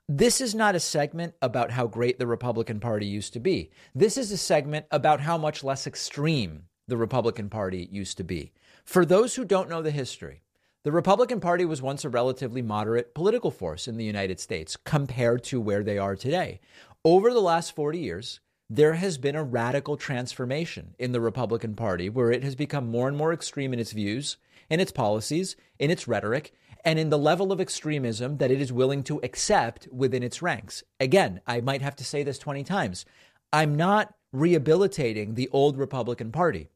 [0.09, 3.71] This is not a segment about how great the Republican Party used to be.
[3.95, 8.53] This is a segment about how much less extreme the Republican Party used to be.
[8.87, 10.41] For those who don't know the history,
[10.85, 15.43] the Republican Party was once a relatively moderate political force in the United States compared
[15.45, 16.61] to where they are today.
[17.05, 22.09] Over the last 40 years, there has been a radical transformation in the Republican Party
[22.09, 24.37] where it has become more and more extreme in its views,
[24.71, 26.53] in its policies, in its rhetoric,
[26.85, 30.85] and in the level of extremism that it is willing to accept within its ranks.
[31.01, 33.05] Again, I might have to say this 20 times.
[33.53, 36.69] I'm not rehabilitating the old Republican Party.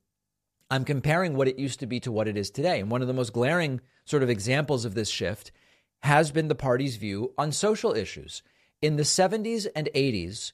[0.72, 2.80] I'm comparing what it used to be to what it is today.
[2.80, 5.52] And one of the most glaring sort of examples of this shift
[6.00, 8.42] has been the party's view on social issues.
[8.80, 10.52] In the 70s and 80s,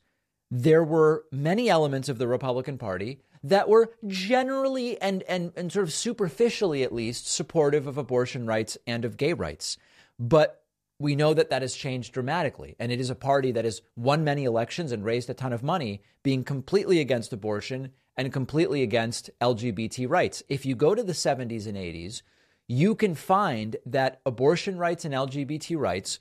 [0.51, 5.85] there were many elements of the Republican Party that were generally and, and, and sort
[5.85, 9.77] of superficially, at least, supportive of abortion rights and of gay rights.
[10.19, 10.65] But
[10.99, 12.75] we know that that has changed dramatically.
[12.81, 15.63] And it is a party that has won many elections and raised a ton of
[15.63, 20.43] money being completely against abortion and completely against LGBT rights.
[20.49, 22.23] If you go to the 70s and 80s,
[22.67, 26.19] you can find that abortion rights and LGBT rights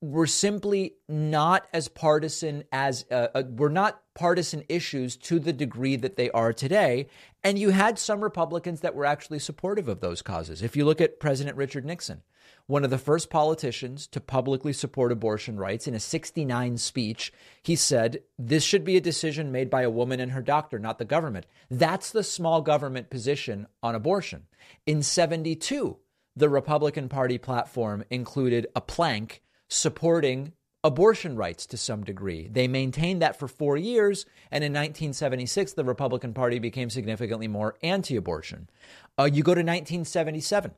[0.00, 5.96] were simply not as partisan as uh, uh, were not partisan issues to the degree
[5.96, 7.08] that they are today
[7.42, 11.00] and you had some republicans that were actually supportive of those causes if you look
[11.00, 12.22] at president richard nixon
[12.66, 17.76] one of the first politicians to publicly support abortion rights in a 69 speech he
[17.76, 21.04] said this should be a decision made by a woman and her doctor not the
[21.04, 24.44] government that's the small government position on abortion
[24.86, 25.96] in 72
[26.34, 30.52] the republican party platform included a plank supporting
[30.86, 32.46] abortion rights to some degree.
[32.46, 37.74] They maintained that for four years, and in 1976, the Republican Party became significantly more
[37.82, 38.70] anti abortion.
[39.18, 40.70] Uh, you go to 1977,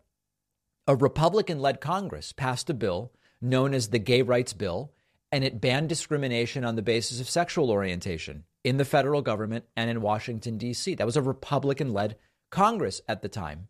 [0.89, 4.91] a Republican led Congress passed a bill known as the Gay Rights Bill,
[5.31, 9.91] and it banned discrimination on the basis of sexual orientation in the federal government and
[9.91, 10.95] in Washington, D.C.
[10.95, 12.17] That was a Republican led
[12.51, 13.69] Congress at the time.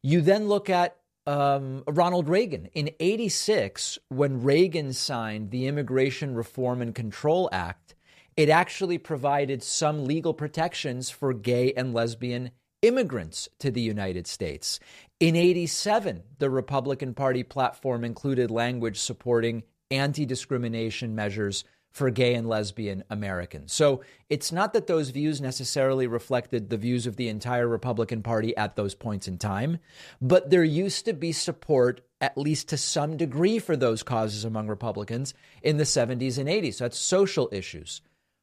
[0.00, 2.66] You then look at um, Ronald Reagan.
[2.72, 7.96] In 86, when Reagan signed the Immigration Reform and Control Act,
[8.36, 12.52] it actually provided some legal protections for gay and lesbian
[12.82, 14.80] immigrants to the United States.
[15.20, 22.48] In 87, the Republican Party platform included language supporting anti discrimination measures for gay and
[22.48, 23.72] lesbian Americans.
[23.72, 28.56] So it's not that those views necessarily reflected the views of the entire Republican Party
[28.56, 29.78] at those points in time,
[30.22, 34.68] but there used to be support, at least to some degree, for those causes among
[34.68, 36.74] Republicans in the 70s and 80s.
[36.74, 38.00] So that's social issues.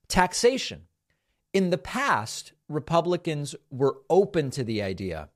[0.09, 0.83] Taxation.
[1.53, 5.29] In the past, Republicans were open to the idea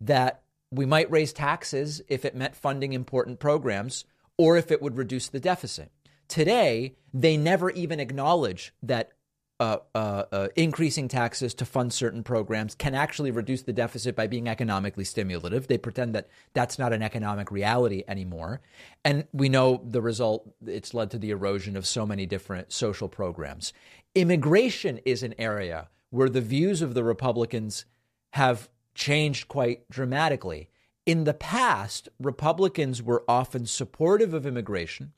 [0.00, 0.41] that
[0.72, 4.04] we might raise taxes if it meant funding important programs
[4.38, 5.92] or if it would reduce the deficit.
[6.28, 9.12] Today, they never even acknowledge that
[9.60, 14.26] uh, uh, uh, increasing taxes to fund certain programs can actually reduce the deficit by
[14.26, 15.68] being economically stimulative.
[15.68, 18.60] They pretend that that's not an economic reality anymore.
[19.04, 23.08] And we know the result, it's led to the erosion of so many different social
[23.08, 23.72] programs.
[24.14, 27.84] Immigration is an area where the views of the Republicans
[28.32, 30.68] have changed quite dramatically.
[31.04, 35.12] In the past, Republicans were often supportive of immigration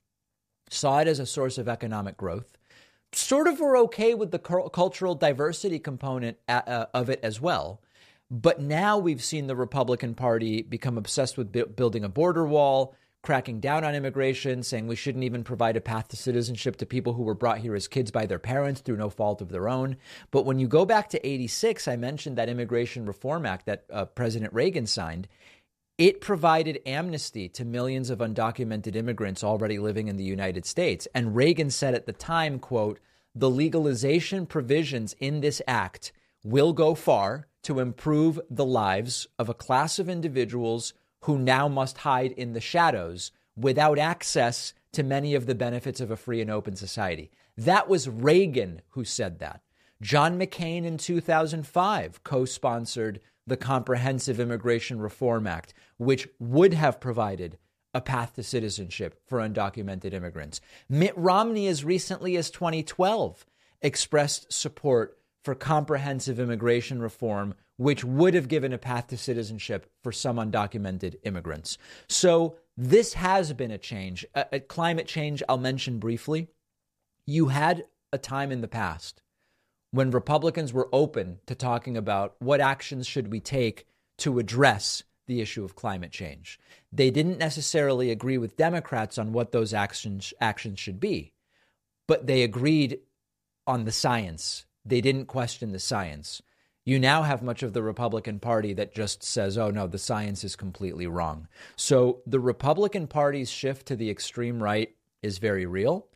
[0.70, 2.56] saw it as a source of economic growth,
[3.12, 7.80] sort of were okay with the cultural diversity component uh, of it as well.
[8.30, 13.58] But now we've seen the Republican Party become obsessed with building a border wall, cracking
[13.58, 17.22] down on immigration, saying we shouldn't even provide a path to citizenship to people who
[17.22, 19.96] were brought here as kids by their parents through no fault of their own.
[20.30, 24.04] But when you go back to 86, I mentioned that Immigration Reform Act that uh,
[24.04, 25.26] President Reagan signed.
[25.96, 31.08] It provided amnesty to millions of undocumented immigrants already living in the United States.
[31.14, 33.00] And Reagan said at the time, quote,
[33.34, 36.12] the legalization provisions in this act
[36.44, 40.92] will go far to improve the lives of a class of individuals
[41.24, 46.10] who now must hide in the shadows without access to many of the benefits of
[46.10, 47.30] a free and open society.
[47.56, 49.62] That was Reagan who said that.
[50.02, 57.58] John McCain in 2005 co sponsored the Comprehensive Immigration Reform Act, which would have provided
[57.94, 60.60] a path to citizenship for undocumented immigrants.
[60.90, 63.46] Mitt Romney, as recently as 2012,
[63.80, 70.12] expressed support for comprehensive immigration reform, which would have given a path to citizenship for
[70.12, 71.78] some undocumented immigrants.
[72.08, 74.26] So, this has been a change.
[74.34, 76.48] Uh, climate change, I'll mention briefly.
[77.26, 79.22] You had a time in the past
[79.92, 83.86] when Republicans were open to talking about what actions should we take
[84.18, 86.58] to address the issue of climate change.
[86.92, 91.32] They didn't necessarily agree with Democrats on what those actions actions should be,
[92.08, 92.98] but they agreed
[93.66, 94.66] on the science.
[94.84, 96.42] They didn't question the science.
[96.86, 100.44] You now have much of the Republican Party that just says, oh, no, the science
[100.44, 101.48] is completely wrong.
[101.76, 106.08] So the Republican Party's shift to the extreme right is very real.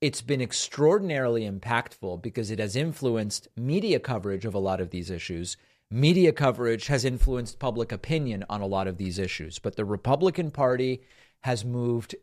[0.00, 5.10] It's been extraordinarily impactful because it has influenced media coverage of a lot of these
[5.10, 5.56] issues.
[5.90, 9.60] Media coverage has influenced public opinion on a lot of these issues.
[9.60, 11.02] But the Republican Party
[11.42, 12.16] has moved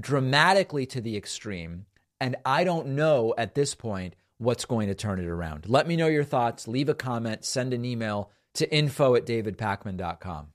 [0.00, 1.86] dramatically to the extreme.
[2.20, 5.68] And I don't know at this point what's going to turn it around.
[5.68, 6.66] Let me know your thoughts.
[6.66, 10.48] Leave a comment, send an email to info at davidpakman.com.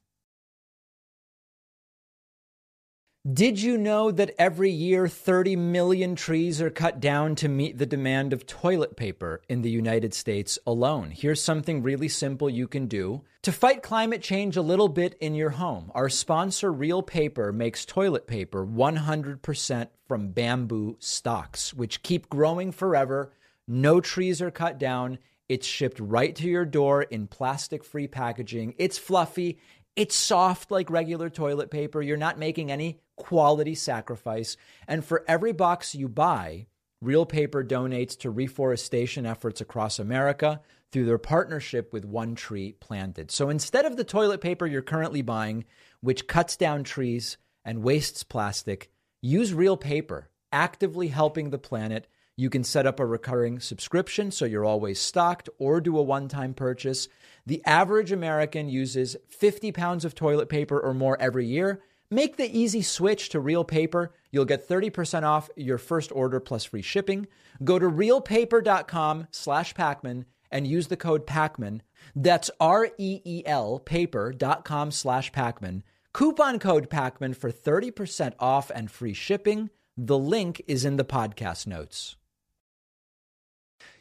[3.31, 7.85] Did you know that every year 30 million trees are cut down to meet the
[7.85, 11.09] demand of toilet paper in the United States alone?
[11.09, 15.35] Here's something really simple you can do to fight climate change a little bit in
[15.35, 15.89] your home.
[15.95, 23.31] Our sponsor, Reel Paper, makes toilet paper 100% from bamboo stalks, which keep growing forever
[23.67, 25.19] no trees are cut down.
[25.49, 28.75] It's shipped right to your door in plastic free packaging.
[28.77, 29.59] It's fluffy.
[29.95, 32.01] It's soft like regular toilet paper.
[32.01, 34.57] You're not making any quality sacrifice.
[34.87, 36.67] And for every box you buy,
[37.01, 40.61] Reel Paper donates to reforestation efforts across America
[40.91, 43.29] through their partnership with One Tree Planted.
[43.29, 45.65] So instead of the toilet paper you're currently buying,
[46.01, 48.89] which cuts down trees and wastes plastic,
[49.21, 54.45] use Reel Paper, actively helping the planet you can set up a recurring subscription so
[54.45, 57.07] you're always stocked or do a one time purchase.
[57.45, 61.81] The average American uses 50 pounds of toilet paper or more every year.
[62.09, 64.13] Make the easy switch to Reel Paper.
[64.31, 67.27] You'll get 30% off your first order plus free shipping.
[67.63, 71.81] Go to reelpaper.com slash Pakman and use the code Pakman.
[72.15, 75.81] That's R-E-E-L paper.com slash Pakman.
[76.13, 79.71] Coupon code Pakman for 30% off and free shipping.
[79.97, 82.15] The link is in the podcast notes.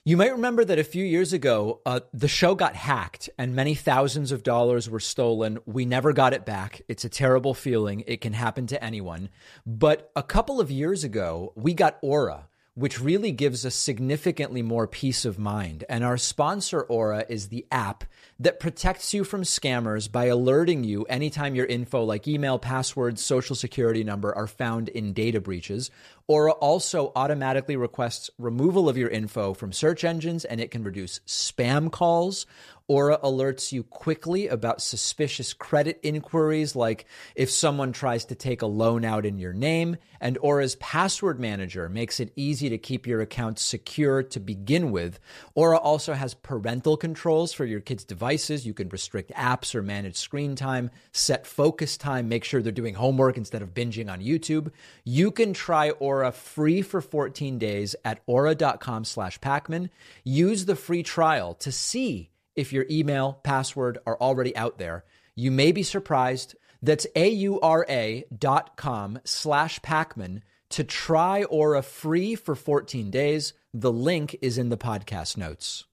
[0.05, 3.77] You might remember that a few years ago, uh, the show got hacked and many
[3.77, 5.61] thousands of dollars were stolen.
[5.65, 6.83] We never got it back.
[6.89, 8.03] It's a terrible feeling.
[8.09, 9.29] It can happen to anyone.
[9.65, 14.87] But a couple of years ago, we got Aura, which really gives us significantly more
[14.87, 15.85] peace of mind.
[15.91, 18.05] And our sponsor, Aura, is the app
[18.41, 23.55] that protects you from scammers by alerting you anytime your info like email, passwords, social
[23.55, 25.91] security number are found in data breaches.
[26.29, 31.19] Aura also automatically requests removal of your info from search engines and it can reduce
[31.27, 32.47] spam calls.
[32.89, 38.67] Aura alerts you quickly about suspicious credit inquiries, like if someone tries to take a
[38.67, 39.97] loan out in your name.
[40.21, 45.19] And Aura's password manager makes it easy to keep your account secure to begin with.
[45.55, 48.67] Aura also has parental controls for your kids' devices.
[48.67, 52.95] You can restrict apps or manage screen time, set focus time, make sure they're doing
[52.95, 54.71] homework instead of binging on YouTube.
[55.05, 59.91] You can try Aura free for 14 days at aura.com slash Pakman.
[60.25, 65.05] Use the free trial to see if your email, password are already out there.
[65.35, 66.55] You may be surprised.
[66.83, 73.53] That's A-U-R-A dot com slash Pakman to try Aura free for 14 days.
[73.73, 75.85] The link is in the podcast notes.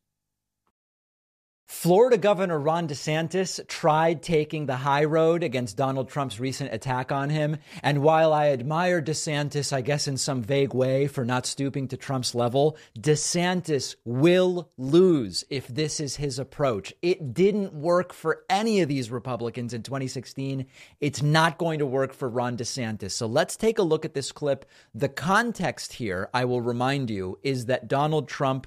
[1.69, 7.29] Florida Governor Ron DeSantis tried taking the high road against Donald Trump's recent attack on
[7.29, 7.57] him.
[7.83, 11.95] And while I admire DeSantis, I guess in some vague way, for not stooping to
[11.95, 16.91] Trump's level, DeSantis will lose if this is his approach.
[17.03, 20.65] It didn't work for any of these Republicans in 2016.
[20.99, 23.11] It's not going to work for Ron DeSantis.
[23.11, 24.65] So let's take a look at this clip.
[24.95, 28.65] The context here, I will remind you, is that Donald Trump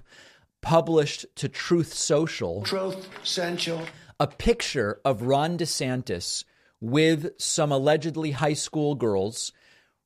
[0.62, 2.62] published to Truth Social.
[2.62, 3.82] Truth Central.
[4.18, 6.44] A picture of Ron DeSantis
[6.80, 9.52] with some allegedly high school girls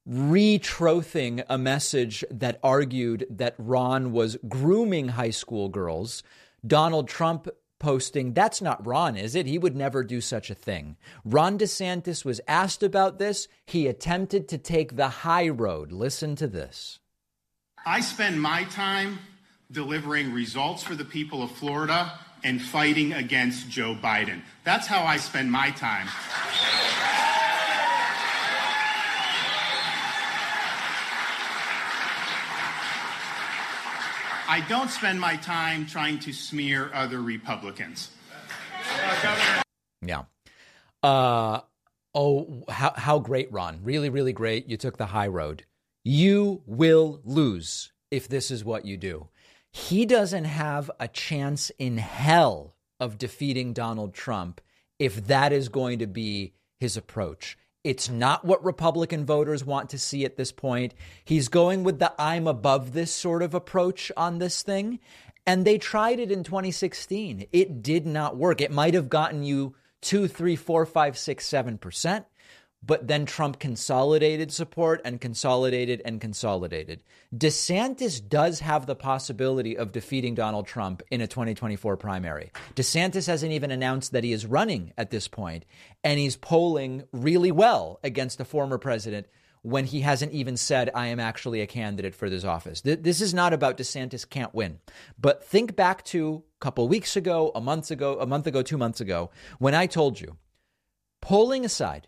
[0.09, 6.23] retrothing a message that argued that Ron was grooming high school girls.
[6.67, 7.49] Donald Trump
[7.79, 9.47] posting, That's not Ron, is it?
[9.47, 10.97] He would never do such a thing.
[11.25, 13.49] Ron DeSantis was asked about this.
[13.67, 15.93] He attempted to take the high road.
[15.93, 17.01] Listen to this.
[17.85, 19.19] I spend my time
[19.71, 22.13] delivering results for the people of Florida
[22.45, 24.43] and fighting against Joe Biden.
[24.65, 26.07] That's how I spend my time.
[34.49, 38.11] I don't spend my time trying to smear other Republicans.
[40.03, 40.23] Yeah.
[41.03, 41.61] Uh,
[42.15, 43.81] oh, how, how great, Ron.
[43.83, 44.69] Really, really great.
[44.69, 45.65] You took the high road.
[46.05, 49.29] You will lose if this is what you do.
[49.77, 54.63] He doesn't have a chance in hell of defeating Donald Trump
[54.99, 57.59] if that is going to be his approach.
[57.85, 60.95] It's not what Republican voters want to see at this point.
[61.27, 64.99] He's going with the I'm above this sort of approach on this thing.
[65.47, 67.47] And they tried it in 2016.
[67.53, 68.63] It did not work.
[68.63, 72.25] It might have gotten you two, three, four, five, six, seven percent.
[72.87, 77.03] But then Trump consolidated support and consolidated and consolidated.
[77.35, 82.53] DeSantis does have the possibility of defeating Donald Trump in a 2024 primary.
[82.77, 85.65] DeSantis hasn't even announced that he is running at this point,
[86.05, 89.27] and he's polling really well against the former president
[89.63, 92.83] when he hasn't even said, I am actually a candidate for this office.
[92.83, 94.79] This is not about DeSantis can't win.
[95.19, 98.79] But think back to a couple weeks ago, a month ago, a month ago, two
[98.79, 100.37] months ago, when I told you,
[101.21, 102.07] polling aside,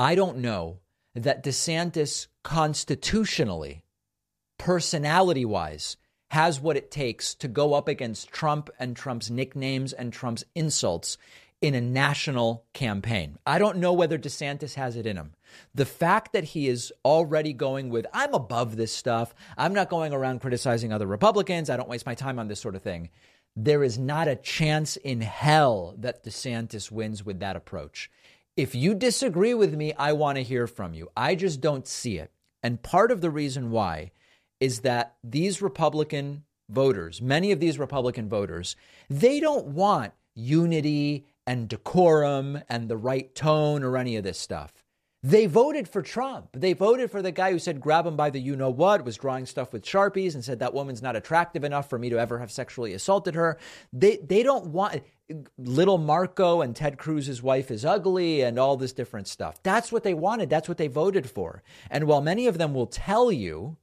[0.00, 0.78] I don't know
[1.14, 3.84] that DeSantis constitutionally,
[4.56, 5.98] personality wise,
[6.30, 11.18] has what it takes to go up against Trump and Trump's nicknames and Trump's insults
[11.60, 13.36] in a national campaign.
[13.44, 15.34] I don't know whether DeSantis has it in him.
[15.74, 20.14] The fact that he is already going with, I'm above this stuff, I'm not going
[20.14, 23.10] around criticizing other Republicans, I don't waste my time on this sort of thing.
[23.54, 28.10] There is not a chance in hell that DeSantis wins with that approach.
[28.56, 31.08] If you disagree with me, I want to hear from you.
[31.16, 32.30] I just don't see it.
[32.62, 34.12] And part of the reason why
[34.58, 38.76] is that these Republican voters, many of these Republican voters,
[39.08, 44.72] they don't want unity and decorum and the right tone or any of this stuff.
[45.22, 46.48] They voted for Trump.
[46.54, 49.18] They voted for the guy who said, grab him by the you know what, was
[49.18, 52.38] drawing stuff with Sharpies and said that woman's not attractive enough for me to ever
[52.38, 53.58] have sexually assaulted her.
[53.92, 55.02] They, they don't want
[55.58, 59.62] little Marco and Ted Cruz's wife is ugly and all this different stuff.
[59.62, 60.48] That's what they wanted.
[60.48, 61.62] That's what they voted for.
[61.90, 63.76] And while many of them will tell you,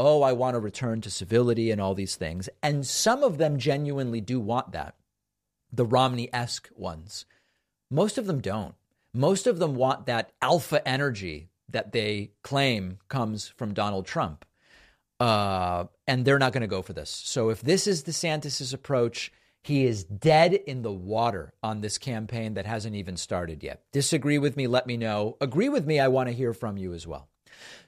[0.00, 3.56] oh, I want to return to civility and all these things, and some of them
[3.56, 4.96] genuinely do want that,
[5.70, 7.24] the Romney esque ones,
[7.88, 8.74] most of them don't
[9.14, 14.44] most of them want that alpha energy that they claim comes from Donald Trump.
[15.20, 17.10] Uh, and they're not going to go for this.
[17.10, 19.32] So if this is DeSantis's approach,
[19.62, 23.84] he is dead in the water on this campaign that hasn't even started yet.
[23.92, 24.66] Disagree with me?
[24.66, 25.36] Let me know.
[25.40, 26.00] Agree with me?
[26.00, 27.28] I want to hear from you as well.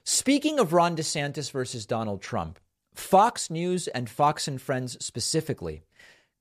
[0.05, 2.59] Speaking of Ron DeSantis versus Donald Trump,
[2.93, 5.83] Fox News and Fox and Friends specifically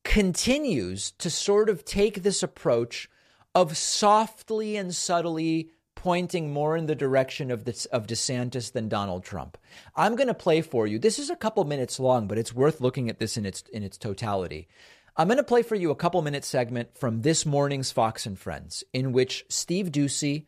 [0.04, 3.08] continues to sort of take this approach
[3.54, 9.24] of softly and subtly pointing more in the direction of this, of DeSantis than Donald
[9.24, 9.56] Trump.
[9.96, 10.98] I'm going to play for you.
[10.98, 13.82] This is a couple minutes long, but it's worth looking at this in its in
[13.82, 14.68] its totality.
[15.16, 18.38] I'm going to play for you a couple minute segment from this morning's Fox and
[18.38, 20.46] Friends, in which Steve Doocy,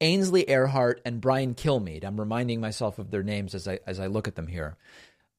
[0.00, 4.06] Ainsley Earhardt, and Brian Kilmeade, I'm reminding myself of their names as I as I
[4.06, 4.76] look at them here,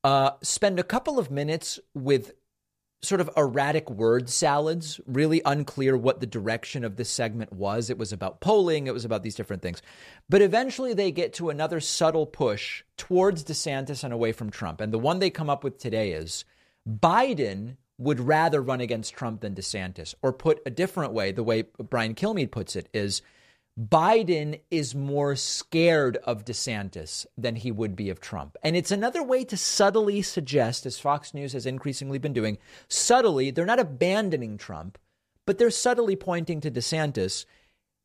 [0.04, 2.34] uh, spend a couple of minutes with
[3.02, 7.90] sort of erratic word salads, really unclear what the direction of this segment was.
[7.90, 9.82] It was about polling, it was about these different things.
[10.28, 14.82] But eventually they get to another subtle push towards DeSantis and away from Trump.
[14.82, 16.44] And the one they come up with today is
[16.88, 20.14] Biden would rather run against Trump than DeSantis.
[20.22, 23.22] Or put a different way, the way Brian Kilmeade puts it is
[23.80, 28.58] Biden is more scared of DeSantis than he would be of Trump.
[28.62, 32.58] And it's another way to subtly suggest, as Fox News has increasingly been doing,
[32.90, 34.98] subtly, they're not abandoning Trump,
[35.46, 37.46] but they're subtly pointing to DeSantis.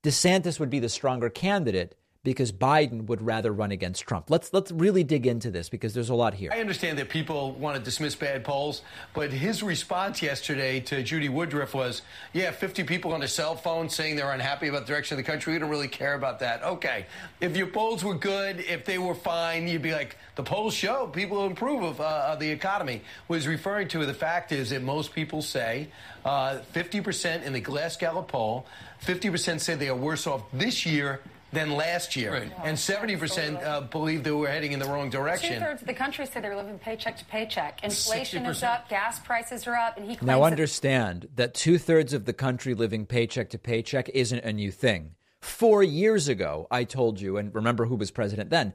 [0.05, 4.31] DeSantis would be the stronger candidate because Biden would rather run against Trump.
[4.31, 6.51] Let's let's really dig into this because there's a lot here.
[6.53, 11.29] I understand that people want to dismiss bad polls, but his response yesterday to Judy
[11.29, 12.03] Woodruff was,
[12.33, 15.31] "Yeah, 50 people on a cell phone saying they're unhappy about the direction of the
[15.31, 15.53] country.
[15.53, 17.07] We don't really care about that." Okay,
[17.41, 21.07] if your polls were good, if they were fine, you'd be like, "The polls show
[21.07, 25.15] people improve of, uh, of the economy." Was referring to the fact is that most
[25.15, 25.89] people say
[26.25, 28.67] uh, 50% in the Glass Gallup poll,
[29.05, 31.21] 50% say they are worse off this year
[31.55, 32.33] than last year.
[32.33, 32.53] Right.
[32.63, 35.55] And 70% uh, believe that we're heading in the wrong direction.
[35.55, 37.83] Two thirds of the country say they're living paycheck to paycheck.
[37.83, 38.51] Inflation 60%.
[38.51, 42.25] is up, gas prices are up, and he Now understand that, that two thirds of
[42.25, 45.15] the country living paycheck to paycheck isn't a new thing.
[45.41, 48.73] Four years ago, I told you, and remember who was president then,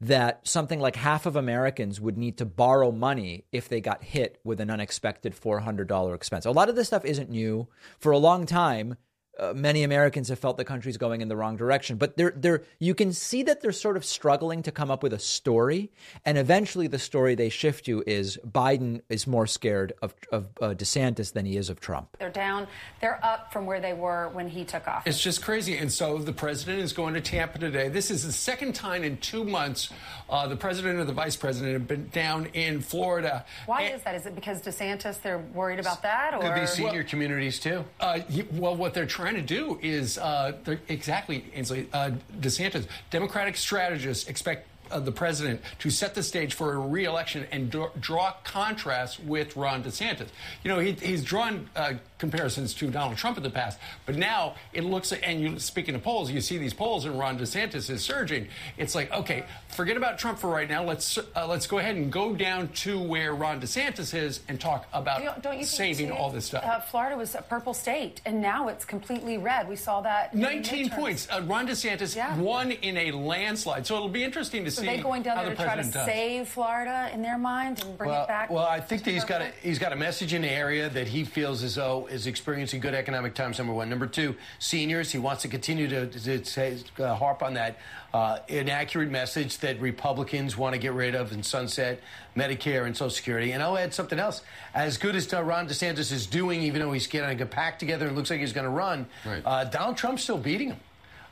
[0.00, 4.40] that something like half of Americans would need to borrow money if they got hit
[4.42, 6.44] with an unexpected $400 expense.
[6.44, 7.68] A lot of this stuff isn't new.
[7.98, 8.96] For a long time,
[9.38, 11.96] uh, many Americans have felt the country's going in the wrong direction.
[11.96, 15.12] But they're, they're, you can see that they're sort of struggling to come up with
[15.14, 15.90] a story.
[16.24, 20.74] And eventually, the story they shift to is Biden is more scared of, of uh,
[20.74, 22.16] DeSantis than he is of Trump.
[22.18, 22.66] They're down.
[23.00, 25.14] They're up from where they were when he took office.
[25.14, 25.78] It's just crazy.
[25.78, 27.88] And so the president is going to Tampa today.
[27.88, 29.90] This is the second time in two months
[30.28, 33.44] uh, the president or the vice president have been down in Florida.
[33.66, 34.14] Why and, is that?
[34.14, 36.34] Is it because DeSantis, they're worried about that?
[36.34, 36.40] Or?
[36.40, 37.84] Could be senior well, communities, too.
[37.98, 38.20] Uh,
[38.52, 40.52] well, what they're trying to do is uh,
[40.88, 42.10] exactly, Ainsley, uh,
[42.40, 47.74] DeSantis, Democratic strategists expect uh, the president to set the stage for a reelection and
[48.00, 50.28] draw contrast with Ron DeSantis.
[50.62, 54.54] You know, he, he's drawn uh, comparisons to Donald Trump in the past, but now
[54.72, 57.90] it looks like, and you speaking of polls, you see these polls and Ron DeSantis
[57.90, 58.46] is surging.
[58.78, 60.84] It's like, okay, forget about Trump for right now.
[60.84, 64.86] Let's uh, let's go ahead and go down to where Ron DeSantis is and talk
[64.92, 66.62] about don't, don't saving all this stuff.
[66.64, 69.68] Uh, Florida was a purple state, and now it's completely red.
[69.68, 70.32] We saw that.
[70.32, 71.26] 19 points.
[71.28, 72.38] Uh, Ron DeSantis yeah.
[72.38, 74.88] won in a landslide, so it'll be interesting to so see.
[74.88, 76.06] Are they going down there to try to does.
[76.06, 78.48] save Florida in their mind and bring well, it back?
[78.48, 81.08] Well, I think that he's got a he's got a message in the area that
[81.08, 83.58] he feels as though is experiencing good economic times.
[83.58, 85.10] Number one, number two, seniors.
[85.10, 87.78] He wants to continue to, to, to uh, harp on that
[88.14, 92.00] uh, inaccurate message that Republicans want to get rid of and sunset
[92.36, 93.52] Medicare and Social Security.
[93.52, 94.42] And I'll add something else.
[94.74, 98.16] As good as Ron DeSantis is doing, even though he's getting a pack together and
[98.16, 99.42] looks like he's going to run, right.
[99.44, 100.80] uh, Donald Trump's still beating him.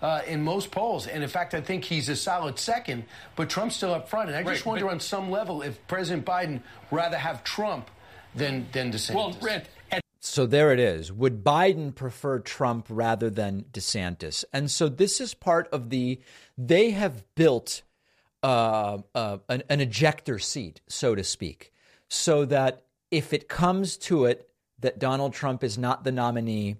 [0.02, 1.06] Uh, in most polls.
[1.06, 3.04] And in fact, I think he's a solid second,
[3.36, 4.30] but Trump's still up front.
[4.30, 7.90] And I just right, wonder on some level if President Biden rather have Trump
[8.34, 9.14] than, than DeSantis.
[9.14, 9.68] Well, Red,
[10.20, 11.10] so there it is.
[11.10, 14.44] Would Biden prefer Trump rather than DeSantis?
[14.52, 16.20] And so this is part of the,
[16.58, 17.82] they have built
[18.42, 21.72] uh, uh, an, an ejector seat, so to speak,
[22.08, 24.48] so that if it comes to it
[24.78, 26.76] that Donald Trump is not the nominee,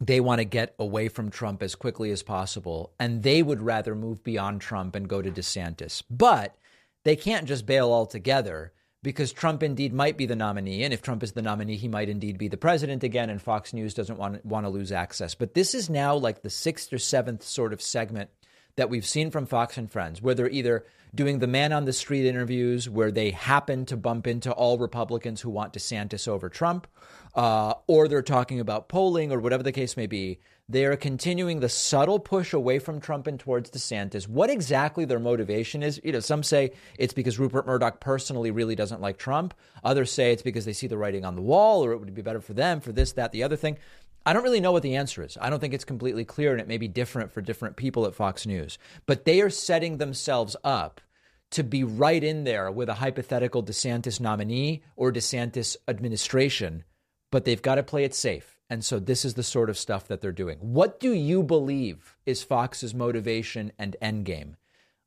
[0.00, 2.92] they want to get away from Trump as quickly as possible.
[2.98, 6.02] And they would rather move beyond Trump and go to DeSantis.
[6.10, 6.56] But
[7.04, 10.84] they can't just bail altogether because Trump indeed might be the nominee.
[10.84, 13.30] And if Trump is the nominee, he might indeed be the president again.
[13.30, 15.34] And Fox News doesn't want, want to lose access.
[15.34, 18.30] But this is now like the sixth or seventh sort of segment
[18.76, 20.84] that we've seen from Fox and Friends, where they're either
[21.14, 25.42] doing the man on the street interviews where they happen to bump into all Republicans
[25.42, 26.86] who want DeSantis over Trump,
[27.34, 30.40] uh, or they're talking about polling or whatever the case may be.
[30.68, 34.28] They are continuing the subtle push away from Trump and towards DeSantis.
[34.28, 38.74] What exactly their motivation is, you know, some say it's because Rupert Murdoch personally really
[38.74, 39.54] doesn't like Trump.
[39.84, 42.22] Others say it's because they see the writing on the wall or it would be
[42.22, 43.76] better for them for this, that, the other thing.
[44.24, 45.36] I don't really know what the answer is.
[45.40, 48.14] I don't think it's completely clear, and it may be different for different people at
[48.14, 48.78] Fox News.
[49.04, 51.00] But they are setting themselves up
[51.50, 56.84] to be right in there with a hypothetical DeSantis nominee or DeSantis administration,
[57.30, 58.51] but they've got to play it safe.
[58.72, 60.56] And so this is the sort of stuff that they're doing.
[60.60, 64.54] What do you believe is Fox's motivation and endgame?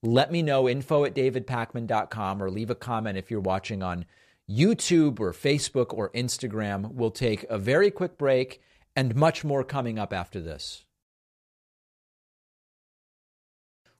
[0.03, 4.05] Let me know info at davidpakman.com or leave a comment if you're watching on
[4.47, 6.91] YouTube or Facebook or Instagram.
[6.91, 8.61] We'll take a very quick break
[8.95, 10.85] and much more coming up after this.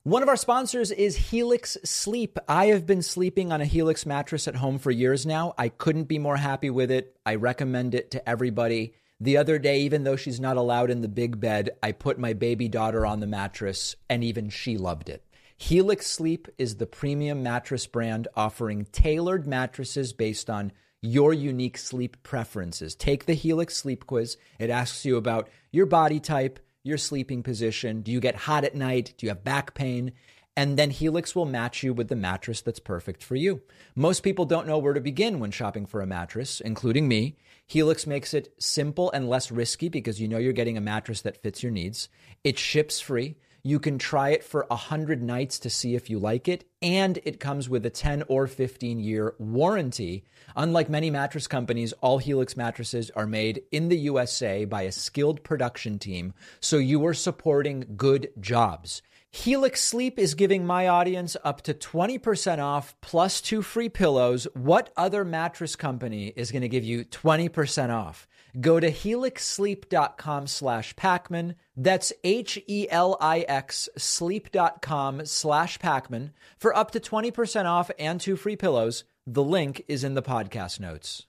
[0.04, 2.38] One of our sponsors is Helix Sleep.
[2.48, 5.54] I have been sleeping on a Helix mattress at home for years now.
[5.58, 7.16] I couldn't be more happy with it.
[7.26, 8.94] I recommend it to everybody.
[9.18, 12.34] The other day, even though she's not allowed in the big bed, I put my
[12.34, 15.24] baby daughter on the mattress, and even she loved it.
[15.56, 22.22] Helix Sleep is the premium mattress brand offering tailored mattresses based on your unique sleep
[22.22, 22.94] preferences.
[22.94, 24.36] Take the Helix Sleep Quiz.
[24.58, 28.02] It asks you about your body type, your sleeping position.
[28.02, 29.14] Do you get hot at night?
[29.16, 30.12] Do you have back pain?
[30.58, 33.62] And then Helix will match you with the mattress that's perfect for you.
[33.94, 37.36] Most people don't know where to begin when shopping for a mattress, including me.
[37.66, 41.42] Helix makes it simple and less risky because you know you're getting a mattress that
[41.42, 42.08] fits your needs.
[42.44, 43.36] It ships free.
[43.64, 47.40] You can try it for 100 nights to see if you like it, and it
[47.40, 50.24] comes with a 10 or 15 year warranty.
[50.54, 55.42] Unlike many mattress companies, all Helix mattresses are made in the USA by a skilled
[55.42, 59.02] production team, so you are supporting good jobs.
[59.36, 64.48] Helix Sleep is giving my audience up to 20% off plus two free pillows.
[64.54, 68.26] What other mattress company is going to give you 20% off?
[68.58, 71.56] Go to helixsleep.com slash Pakman.
[71.76, 78.18] That's H E L I X sleep.com slash Pakman for up to 20% off and
[78.18, 79.04] two free pillows.
[79.26, 81.26] The link is in the podcast notes.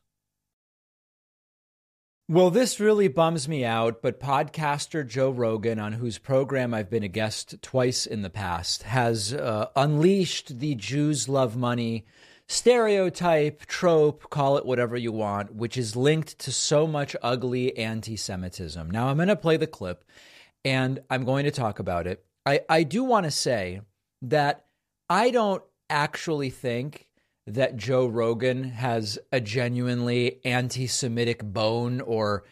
[2.29, 7.03] Well, this really bums me out, but podcaster Joe Rogan, on whose program I've been
[7.03, 12.05] a guest twice in the past, has uh, unleashed the Jews love money
[12.49, 18.17] stereotype, trope, call it whatever you want, which is linked to so much ugly anti
[18.17, 18.91] Semitism.
[18.91, 20.03] Now, I'm going to play the clip
[20.65, 22.25] and I'm going to talk about it.
[22.45, 23.81] I, I do want to say
[24.23, 24.65] that
[25.09, 27.06] I don't actually think
[27.47, 32.43] that Joe Rogan has a genuinely anti Semitic bone or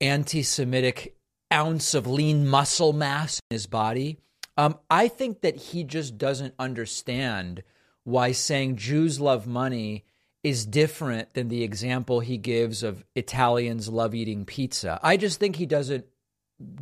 [0.00, 1.16] anti Semitic
[1.52, 4.18] ounce of lean muscle mass in his body.
[4.56, 7.64] Um, I think that he just doesn't understand
[8.04, 10.04] why saying Jews love money
[10.44, 15.00] is different than the example he gives of Italians love eating pizza.
[15.02, 16.06] I just think he doesn't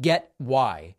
[0.01, 0.97] get why.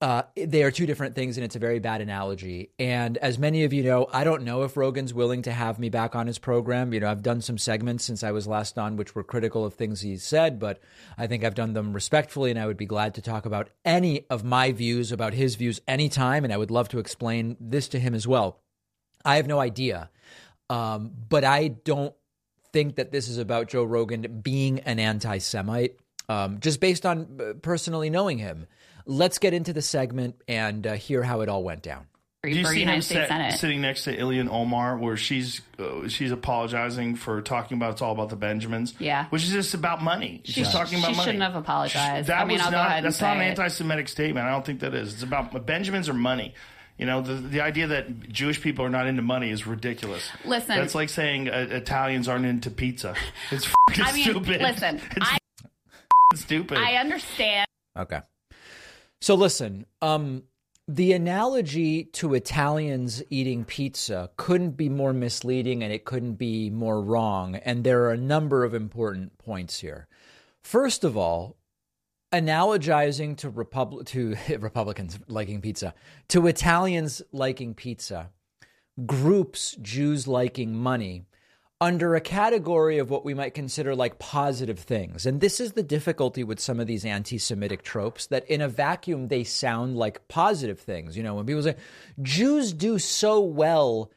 [0.00, 2.70] Uh, they are two different things, and it's a very bad analogy.
[2.78, 5.90] And as many of you know, I don't know if Rogan's willing to have me
[5.90, 6.94] back on his program.
[6.94, 9.74] You know, I've done some segments since I was last on, which were critical of
[9.74, 10.80] things he said, but
[11.18, 14.24] I think I've done them respectfully, and I would be glad to talk about any
[14.30, 17.98] of my views about his views anytime, and I would love to explain this to
[17.98, 18.62] him as well.
[19.22, 20.08] I have no idea,
[20.70, 22.14] um, but I don't
[22.72, 25.98] think that this is about Joe Rogan being an anti Semite,
[26.30, 28.66] um, just based on uh, personally knowing him
[29.10, 32.06] let's get into the segment and uh, hear how it all went down.
[32.42, 37.16] Do you see him set, sitting next to Ilhan Omar, where she's uh, she's apologizing
[37.16, 38.94] for talking about it's all about the Benjamins?
[38.98, 40.40] Yeah, which is just about money.
[40.44, 41.26] She, she's talking about she money.
[41.26, 42.28] shouldn't have apologized.
[42.28, 43.02] That I mean, was I'll not.
[43.02, 44.46] that's not an anti-Semitic statement.
[44.46, 45.12] I don't think that is.
[45.12, 46.54] It's about Benjamins or money.
[46.96, 50.26] You know, the the idea that Jewish people are not into money is ridiculous.
[50.46, 53.14] Listen, that's like saying uh, Italians aren't into pizza.
[53.50, 54.62] It's I mean, stupid.
[54.62, 55.38] Listen, it's I,
[56.36, 56.78] stupid.
[56.78, 57.66] I understand.
[57.98, 58.20] Okay.
[59.20, 60.44] So listen, um,
[60.88, 67.00] the analogy to Italians eating pizza couldn't be more misleading and it couldn't be more
[67.02, 67.56] wrong.
[67.56, 70.08] And there are a number of important points here.
[70.62, 71.58] First of all,
[72.32, 75.94] analogizing to Repub- to Republicans liking pizza,
[76.28, 78.30] to Italians liking pizza,
[79.06, 81.26] groups Jews liking money
[81.80, 85.24] under a category of what we might consider like positive things.
[85.24, 88.68] And this is the difficulty with some of these anti Semitic tropes that in a
[88.68, 91.16] vacuum they sound like positive things.
[91.16, 91.76] You know, when people say
[92.20, 94.10] Jews do so well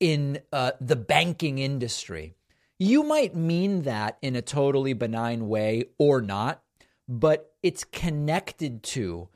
[0.00, 2.34] in uh, the banking industry,
[2.78, 6.62] you might mean that in a totally benign way or not,
[7.08, 9.28] but it's connected to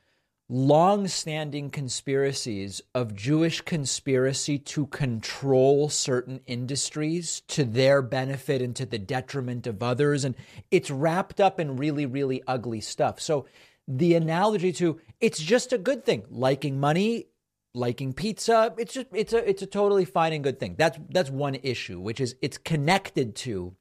[0.50, 8.98] long-standing conspiracies of Jewish conspiracy to control certain industries to their benefit and to the
[8.98, 10.34] detriment of others and
[10.70, 13.20] it's wrapped up in really really ugly stuff.
[13.20, 13.44] So
[13.86, 17.26] the analogy to it's just a good thing liking money
[17.74, 20.76] liking pizza it's just it's a it's a totally fine and good thing.
[20.78, 23.76] That's that's one issue which is it's connected to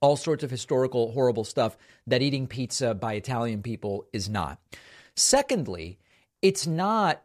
[0.00, 1.76] all sorts of historical horrible stuff
[2.06, 4.60] that eating pizza by Italian people is not.
[5.18, 5.98] Secondly,
[6.42, 7.22] it's not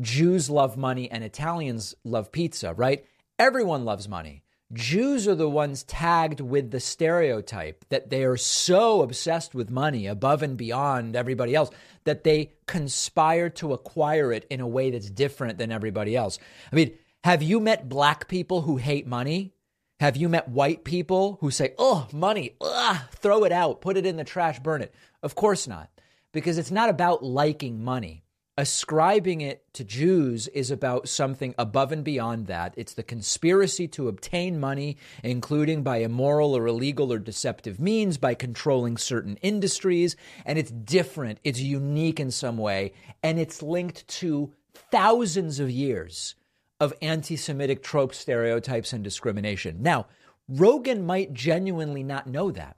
[0.00, 3.06] Jews love money and Italians love pizza, right?
[3.38, 4.42] Everyone loves money.
[4.72, 10.08] Jews are the ones tagged with the stereotype that they are so obsessed with money
[10.08, 11.70] above and beyond everybody else
[12.02, 16.40] that they conspire to acquire it in a way that's different than everybody else.
[16.72, 19.52] I mean, have you met black people who hate money?
[20.00, 24.04] Have you met white people who say, oh, money, ugh, throw it out, put it
[24.04, 24.92] in the trash, burn it?
[25.22, 25.90] Of course not
[26.36, 28.22] because it's not about liking money.
[28.58, 32.74] Ascribing it to Jews is about something above and beyond that.
[32.76, 38.34] It's the conspiracy to obtain money, including by immoral or illegal or deceptive means, by
[38.34, 40.14] controlling certain industries.
[40.44, 46.34] And it's different, it's unique in some way, and it's linked to thousands of years
[46.78, 49.78] of anti Semitic tropes, stereotypes, and discrimination.
[49.80, 50.08] Now,
[50.50, 52.76] Rogan might genuinely not know that.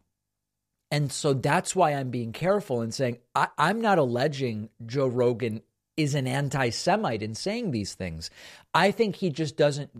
[0.91, 5.62] And so that's why I'm being careful and saying I, am not alleging Joe Rogan
[5.97, 8.30] is an anti Semite in saying these things.
[8.72, 9.91] I think he just doesn't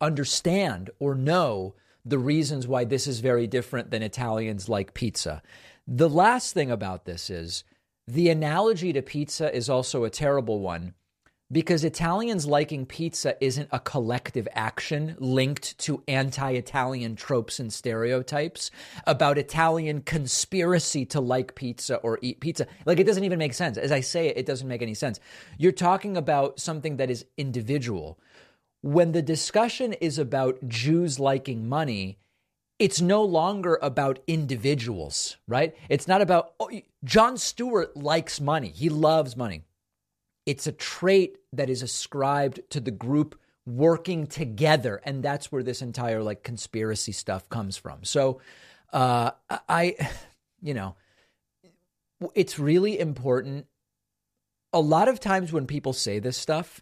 [0.00, 1.74] understand or know
[2.04, 5.42] the reasons why this is very different than Italians like pizza.
[5.86, 7.64] The last thing about this is
[8.06, 10.94] the analogy to pizza is also a terrible one
[11.52, 18.70] because Italians liking pizza isn't a collective action linked to anti Italian tropes and stereotypes
[19.06, 22.66] about Italian conspiracy to like pizza or eat pizza.
[22.86, 23.76] Like, it doesn't even make sense.
[23.76, 25.18] As I say it, it doesn't make any sense.
[25.58, 28.18] You're talking about something that is individual.
[28.82, 32.18] When the discussion is about Jews liking money,
[32.78, 35.76] it's no longer about individuals, right?
[35.90, 36.70] It's not about, oh,
[37.04, 38.68] Jon Stewart likes money.
[38.68, 39.64] He loves money.
[40.50, 45.00] It's a trait that is ascribed to the group working together.
[45.04, 48.02] And that's where this entire like conspiracy stuff comes from.
[48.02, 48.40] So
[48.92, 49.30] uh,
[49.68, 49.94] I,
[50.60, 50.96] you know,
[52.34, 53.68] it's really important.
[54.72, 56.80] A lot of times when people say this stuff,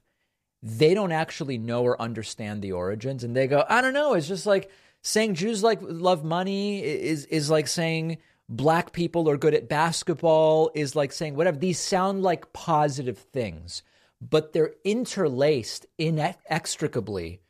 [0.62, 4.28] they don't actually know or understand the origins and they go, I don't know, it's
[4.28, 4.70] just like
[5.02, 8.16] saying Jews like love money is is like saying
[8.48, 13.82] black people are good at basketball is like saying whatever these sound like positive things
[14.20, 17.40] but they're interlaced inextricably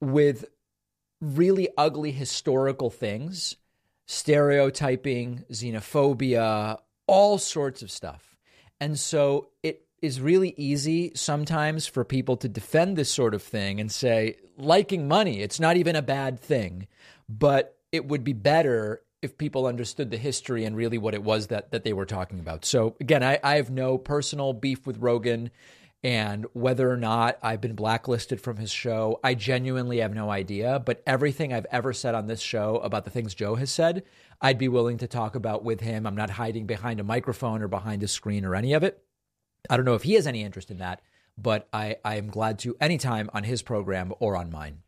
[0.00, 0.44] with
[1.20, 3.56] really ugly historical things
[4.06, 8.36] stereotyping xenophobia all sorts of stuff
[8.80, 13.80] and so it is really easy sometimes for people to defend this sort of thing
[13.80, 16.88] and say, liking money, it's not even a bad thing.
[17.28, 21.46] But it would be better if people understood the history and really what it was
[21.46, 22.64] that, that they were talking about.
[22.64, 25.50] So, again, I, I have no personal beef with Rogan
[26.04, 30.80] and whether or not I've been blacklisted from his show, I genuinely have no idea.
[30.80, 34.02] But everything I've ever said on this show about the things Joe has said,
[34.40, 36.06] I'd be willing to talk about with him.
[36.06, 39.04] I'm not hiding behind a microphone or behind a screen or any of it.
[39.70, 41.02] I don't know if he has any interest in that,
[41.38, 44.78] but I, I am glad to anytime on his program or on mine.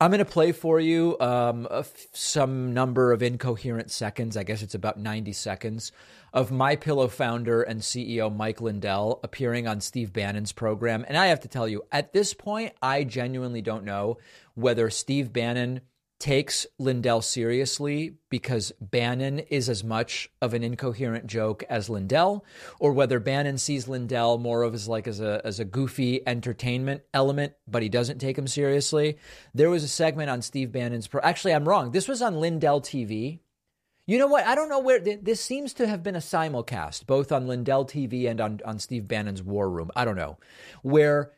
[0.00, 1.68] I'm going to play for you um,
[2.12, 4.36] some number of incoherent seconds.
[4.36, 5.92] I guess it's about 90 seconds
[6.32, 11.04] of My Pillow founder and CEO Mike Lindell appearing on Steve Bannon's program.
[11.06, 14.18] And I have to tell you, at this point, I genuinely don't know
[14.54, 15.80] whether Steve Bannon
[16.22, 22.44] takes Lindell seriously because Bannon is as much of an incoherent joke as Lindell,
[22.78, 27.02] or whether Bannon sees Lindell more of as like as a as a goofy entertainment
[27.12, 29.18] element, but he doesn't take him seriously.
[29.52, 31.20] There was a segment on Steve Bannon's pro.
[31.22, 31.90] Actually, I'm wrong.
[31.90, 33.40] This was on Lindell TV.
[34.06, 34.46] You know what?
[34.46, 38.30] I don't know where this seems to have been a simulcast, both on Lindell TV
[38.30, 39.90] and on, on Steve Bannon's War Room.
[39.96, 40.38] I don't know.
[40.82, 41.32] Where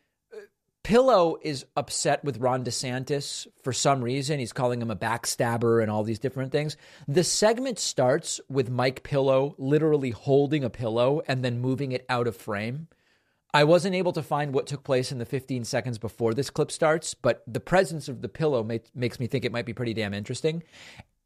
[0.85, 4.39] Pillow is upset with Ron DeSantis for some reason.
[4.39, 6.77] He's calling him a backstabber and all these different things.
[7.09, 12.27] The segment starts with Mike Pillow literally holding a pillow and then moving it out
[12.27, 12.89] of frame.
[13.55, 16.71] I wasn't able to find what took place in the 15 seconds before this clip
[16.71, 18.63] starts, but the presence of the pillow
[18.95, 20.65] makes me think it might be pretty damn interesting.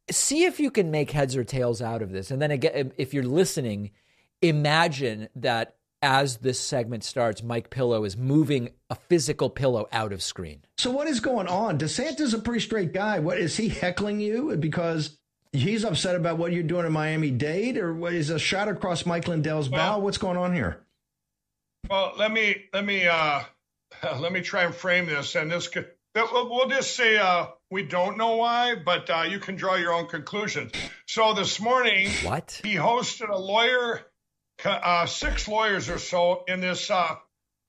[0.09, 2.31] See if you can make heads or tails out of this.
[2.31, 3.91] And then again, if you're listening,
[4.41, 10.21] imagine that as this segment starts, Mike Pillow is moving a physical pillow out of
[10.21, 10.61] screen.
[10.77, 11.77] So what is going on?
[11.77, 13.19] DeSantis is a pretty straight guy.
[13.19, 15.17] What is he heckling you because
[15.51, 19.05] he's upset about what you're doing in Miami Dade, or what is a shot across
[19.05, 19.99] Mike Lindell's well, bow?
[19.99, 20.81] What's going on here?
[21.89, 23.41] Well, let me let me uh,
[24.19, 28.17] let me try and frame this, and this could we'll just say uh, we don't
[28.17, 30.71] know why, but uh, you can draw your own conclusions.
[31.07, 34.01] So this morning, what he hosted a lawyer
[34.65, 37.15] uh, six lawyers or so in this uh,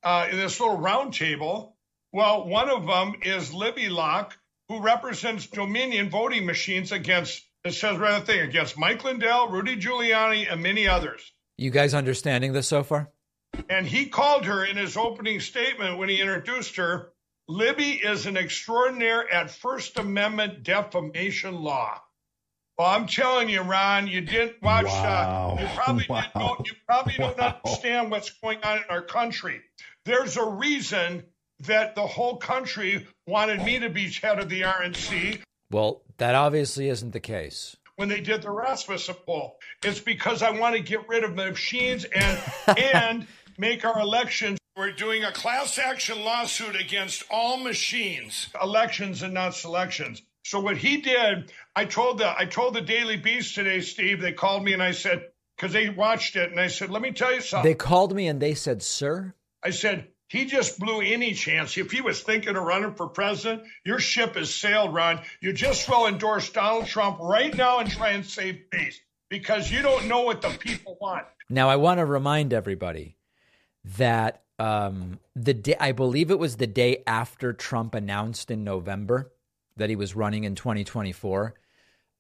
[0.03, 1.73] uh, in this little roundtable.
[2.13, 4.37] Well, one of them is Libby Locke,
[4.69, 7.47] who represents Dominion voting machines against.
[7.63, 11.33] It says rather thing against Mike Lindell, Rudy Giuliani, and many others.
[11.59, 13.11] You guys understanding this so far?
[13.69, 17.13] And he called her in his opening statement when he introduced her.
[17.49, 22.01] Libby is an extraordinaire at First Amendment defamation law.
[22.81, 24.87] Well, I'm telling you, Ron, you didn't watch.
[24.87, 25.59] Wow.
[25.59, 26.21] Uh, you probably wow.
[26.23, 27.35] didn't know, You probably wow.
[27.37, 29.61] don't understand what's going on in our country.
[30.07, 31.25] There's a reason
[31.67, 35.43] that the whole country wanted me to be head of the RNC.
[35.71, 37.77] Well, that obviously isn't the case.
[37.97, 41.51] When they did the Rasmussen poll, it's because I want to get rid of the
[41.51, 42.39] machines and
[42.79, 43.27] and
[43.59, 44.59] make our elections.
[44.75, 50.23] We're doing a class action lawsuit against all machines, elections and not selections.
[50.43, 54.21] So what he did, I told the I told the Daily Beast today, Steve.
[54.21, 57.13] They called me and I said because they watched it, and I said, "Let me
[57.13, 61.01] tell you something." They called me and they said, "Sir," I said, "He just blew
[61.01, 61.77] any chance.
[61.77, 65.21] If he was thinking of running for president, your ship has sailed, Ron.
[65.41, 69.83] You just well endorse Donald Trump right now and try and save face because you
[69.83, 73.17] don't know what the people want." Now, I want to remind everybody
[73.97, 79.33] that um, the day I believe it was the day after Trump announced in November
[79.81, 81.55] that he was running in 2024.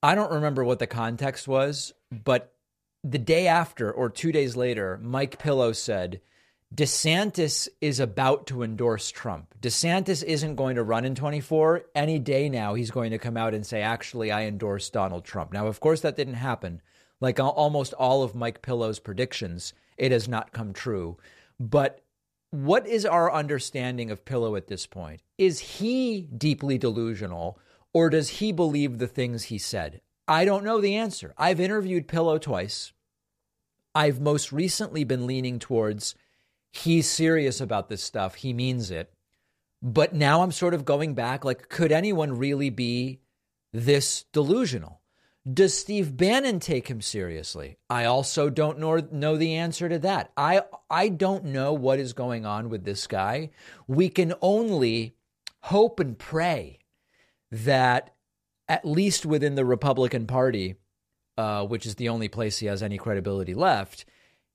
[0.02, 2.52] I don't remember what the context was, but
[3.04, 6.20] the day after or two days later, Mike Pillow said,
[6.74, 9.54] DeSantis is about to endorse Trump.
[9.60, 11.82] DeSantis isn't going to run in 24.
[11.94, 15.52] Any day now, he's going to come out and say, actually, I endorse Donald Trump.
[15.52, 16.80] Now, of course, that didn't happen.
[17.20, 21.18] Like almost all of Mike Pillow's predictions, it has not come true.
[21.58, 22.02] But
[22.50, 25.22] what is our understanding of Pillow at this point?
[25.38, 27.58] Is he deeply delusional
[27.92, 30.00] or does he believe the things he said?
[30.26, 31.34] I don't know the answer.
[31.36, 32.92] I've interviewed Pillow twice.
[33.94, 36.14] I've most recently been leaning towards
[36.72, 39.12] he's serious about this stuff, he means it.
[39.82, 43.20] But now I'm sort of going back like, could anyone really be
[43.72, 44.99] this delusional?
[45.50, 47.78] Does Steve Bannon take him seriously?
[47.88, 50.32] I also don't know, know the answer to that.
[50.36, 53.50] I I don't know what is going on with this guy.
[53.86, 55.16] We can only
[55.62, 56.80] hope and pray
[57.50, 58.14] that
[58.68, 60.76] at least within the Republican Party,
[61.38, 64.04] uh, which is the only place he has any credibility left,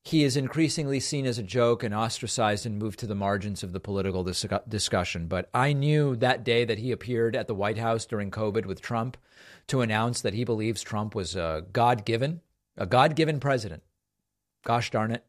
[0.06, 3.72] he is increasingly seen as a joke and ostracized and moved to the margins of
[3.72, 5.26] the political dis- discussion.
[5.26, 8.80] But I knew that day that he appeared at the White House during COVID with
[8.80, 9.16] Trump
[9.66, 12.40] to announce that he believes Trump was a God given,
[12.76, 13.82] a God given president.
[14.64, 15.24] Gosh darn it.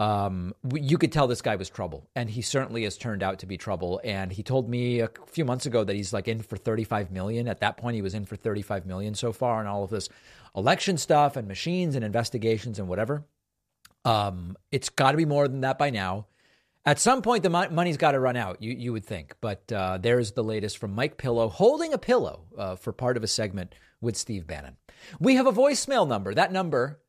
[0.00, 3.46] Um, you could tell this guy was trouble, and he certainly has turned out to
[3.46, 4.00] be trouble.
[4.02, 7.46] And he told me a few months ago that he's like in for 35 million.
[7.46, 10.08] At that point, he was in for 35 million so far, and all of this
[10.56, 13.24] election stuff and machines and investigations and whatever.
[14.06, 16.26] Um, it's got to be more than that by now.
[16.84, 18.62] At some point, the mo- money's got to run out.
[18.62, 22.44] You you would think, but uh, there's the latest from Mike Pillow holding a pillow
[22.56, 24.76] uh, for part of a segment with Steve Bannon.
[25.18, 26.32] We have a voicemail number.
[26.32, 27.00] That number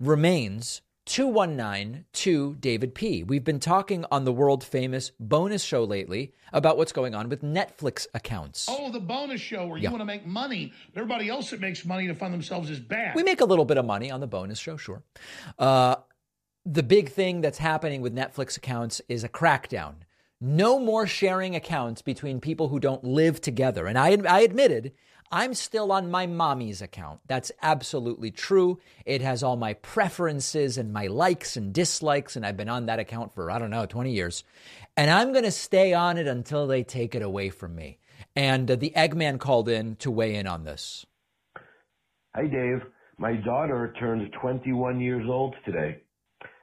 [0.00, 3.22] remains 2192 David P.
[3.22, 7.42] We've been talking on the world famous bonus show lately about what's going on with
[7.42, 8.66] Netflix accounts.
[8.70, 9.88] Oh, the bonus show where Yeah.
[9.88, 10.72] you want to make money.
[10.96, 13.14] Everybody else that makes money to fund themselves is bad.
[13.14, 15.02] We make a little bit of money on the bonus show, sure.
[15.58, 15.96] Uh,
[16.64, 19.94] the big thing that's happening with Netflix accounts is a crackdown.
[20.40, 23.86] No more sharing accounts between people who don't live together.
[23.86, 24.92] And I, I admitted
[25.30, 27.20] I'm still on my mommy's account.
[27.26, 28.78] That's absolutely true.
[29.04, 32.36] It has all my preferences and my likes and dislikes.
[32.36, 34.44] And I've been on that account for, I don't know, 20 years.
[34.96, 37.98] And I'm going to stay on it until they take it away from me.
[38.34, 41.04] And uh, the Eggman called in to weigh in on this.
[42.34, 42.82] Hi, Dave.
[43.18, 45.98] My daughter turns 21 years old today.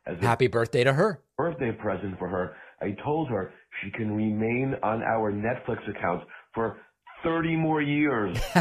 [0.07, 1.21] As Happy birthday to her.
[1.37, 6.77] birthday present for her, I told her she can remain on our Netflix account for
[7.23, 8.37] 30 more years.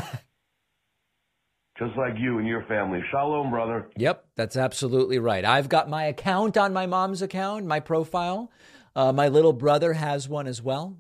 [1.79, 3.01] Just like you and your family.
[3.11, 3.91] Shalom, brother.
[3.97, 5.45] Yep, that's absolutely right.
[5.45, 8.51] I've got my account on my mom's account, my profile.
[8.95, 10.97] Uh, my little brother has one as well.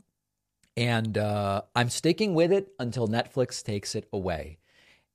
[0.76, 4.58] And uh, I'm sticking with it until Netflix takes it away.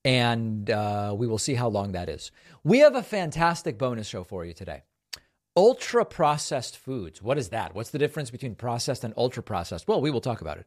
[0.06, 2.32] And uh, we will see how long that is.
[2.64, 4.84] We have a fantastic bonus show for you today.
[5.60, 7.22] Ultra processed foods.
[7.22, 7.76] What is that?
[7.76, 9.90] What's the difference between processed and ultra processed?
[9.90, 10.66] Well, we will talk about it.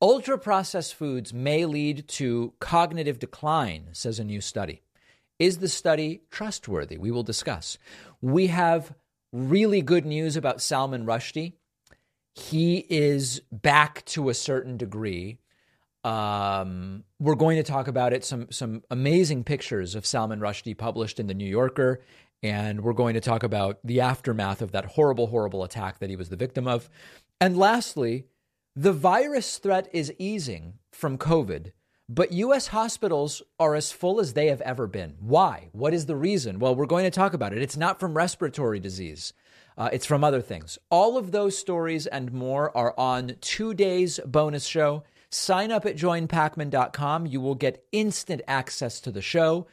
[0.00, 4.80] Ultra processed foods may lead to cognitive decline, says a new study.
[5.38, 6.96] Is the study trustworthy?
[6.96, 7.76] We will discuss.
[8.22, 8.94] We have
[9.30, 11.52] really good news about Salman Rushdie.
[12.34, 15.38] He is back to a certain degree.
[16.02, 18.24] Um, we're going to talk about it.
[18.24, 22.00] Some some amazing pictures of Salman Rushdie published in the New Yorker,
[22.42, 26.16] and we're going to talk about the aftermath of that horrible, horrible attack that he
[26.16, 26.88] was the victim of.
[27.40, 28.26] And lastly,
[28.74, 31.72] the virus threat is easing from COVID,
[32.08, 32.68] but U.S.
[32.68, 35.16] hospitals are as full as they have ever been.
[35.20, 35.68] Why?
[35.72, 36.58] What is the reason?
[36.58, 37.62] Well, we're going to talk about it.
[37.62, 39.32] It's not from respiratory disease.
[39.76, 40.78] Uh, it's from other things.
[40.90, 45.04] All of those stories and more are on today's bonus show.
[45.30, 47.26] Sign up at joinpakman.com.
[47.26, 49.66] You will get instant access to the show.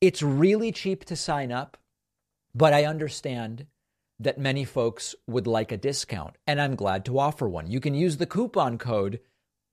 [0.00, 1.76] It's really cheap to sign up,
[2.54, 3.66] but I understand
[4.18, 7.70] that many folks would like a discount, and I'm glad to offer one.
[7.70, 9.20] You can use the coupon code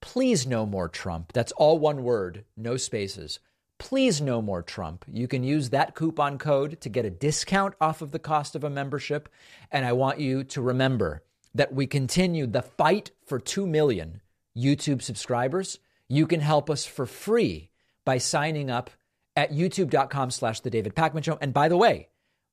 [0.01, 1.34] Please No More Trump.
[1.34, 3.39] That's all one word, no spaces.
[3.78, 5.05] Please No More Trump.
[5.11, 8.63] You can use that coupon code to get a discount off of the cost of
[8.63, 9.30] a membership.
[9.71, 11.23] And I want you to remember
[11.53, 14.21] that we continue the fight for 2 million
[14.55, 15.80] YouTube subscribers.
[16.07, 17.69] You can help us for free
[18.05, 18.89] by signing up
[19.36, 21.38] at youtube.com slash the David Show.
[21.41, 22.09] And by the way,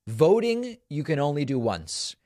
[0.07, 2.17] voting you can only do once.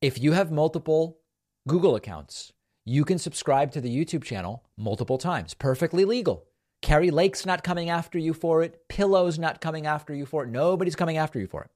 [0.00, 1.18] If you have multiple
[1.66, 2.52] Google accounts,
[2.84, 5.54] you can subscribe to the YouTube channel multiple times.
[5.54, 6.44] Perfectly legal.
[6.82, 8.88] Kari Lake's not coming after you for it.
[8.88, 10.50] Pillow's not coming after you for it.
[10.50, 11.70] Nobody's coming after you for it.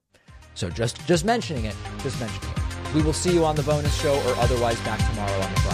[0.53, 2.95] So just just mentioning it, just mentioning it.
[2.95, 5.70] We will see you on the bonus show or otherwise back tomorrow on the Friday.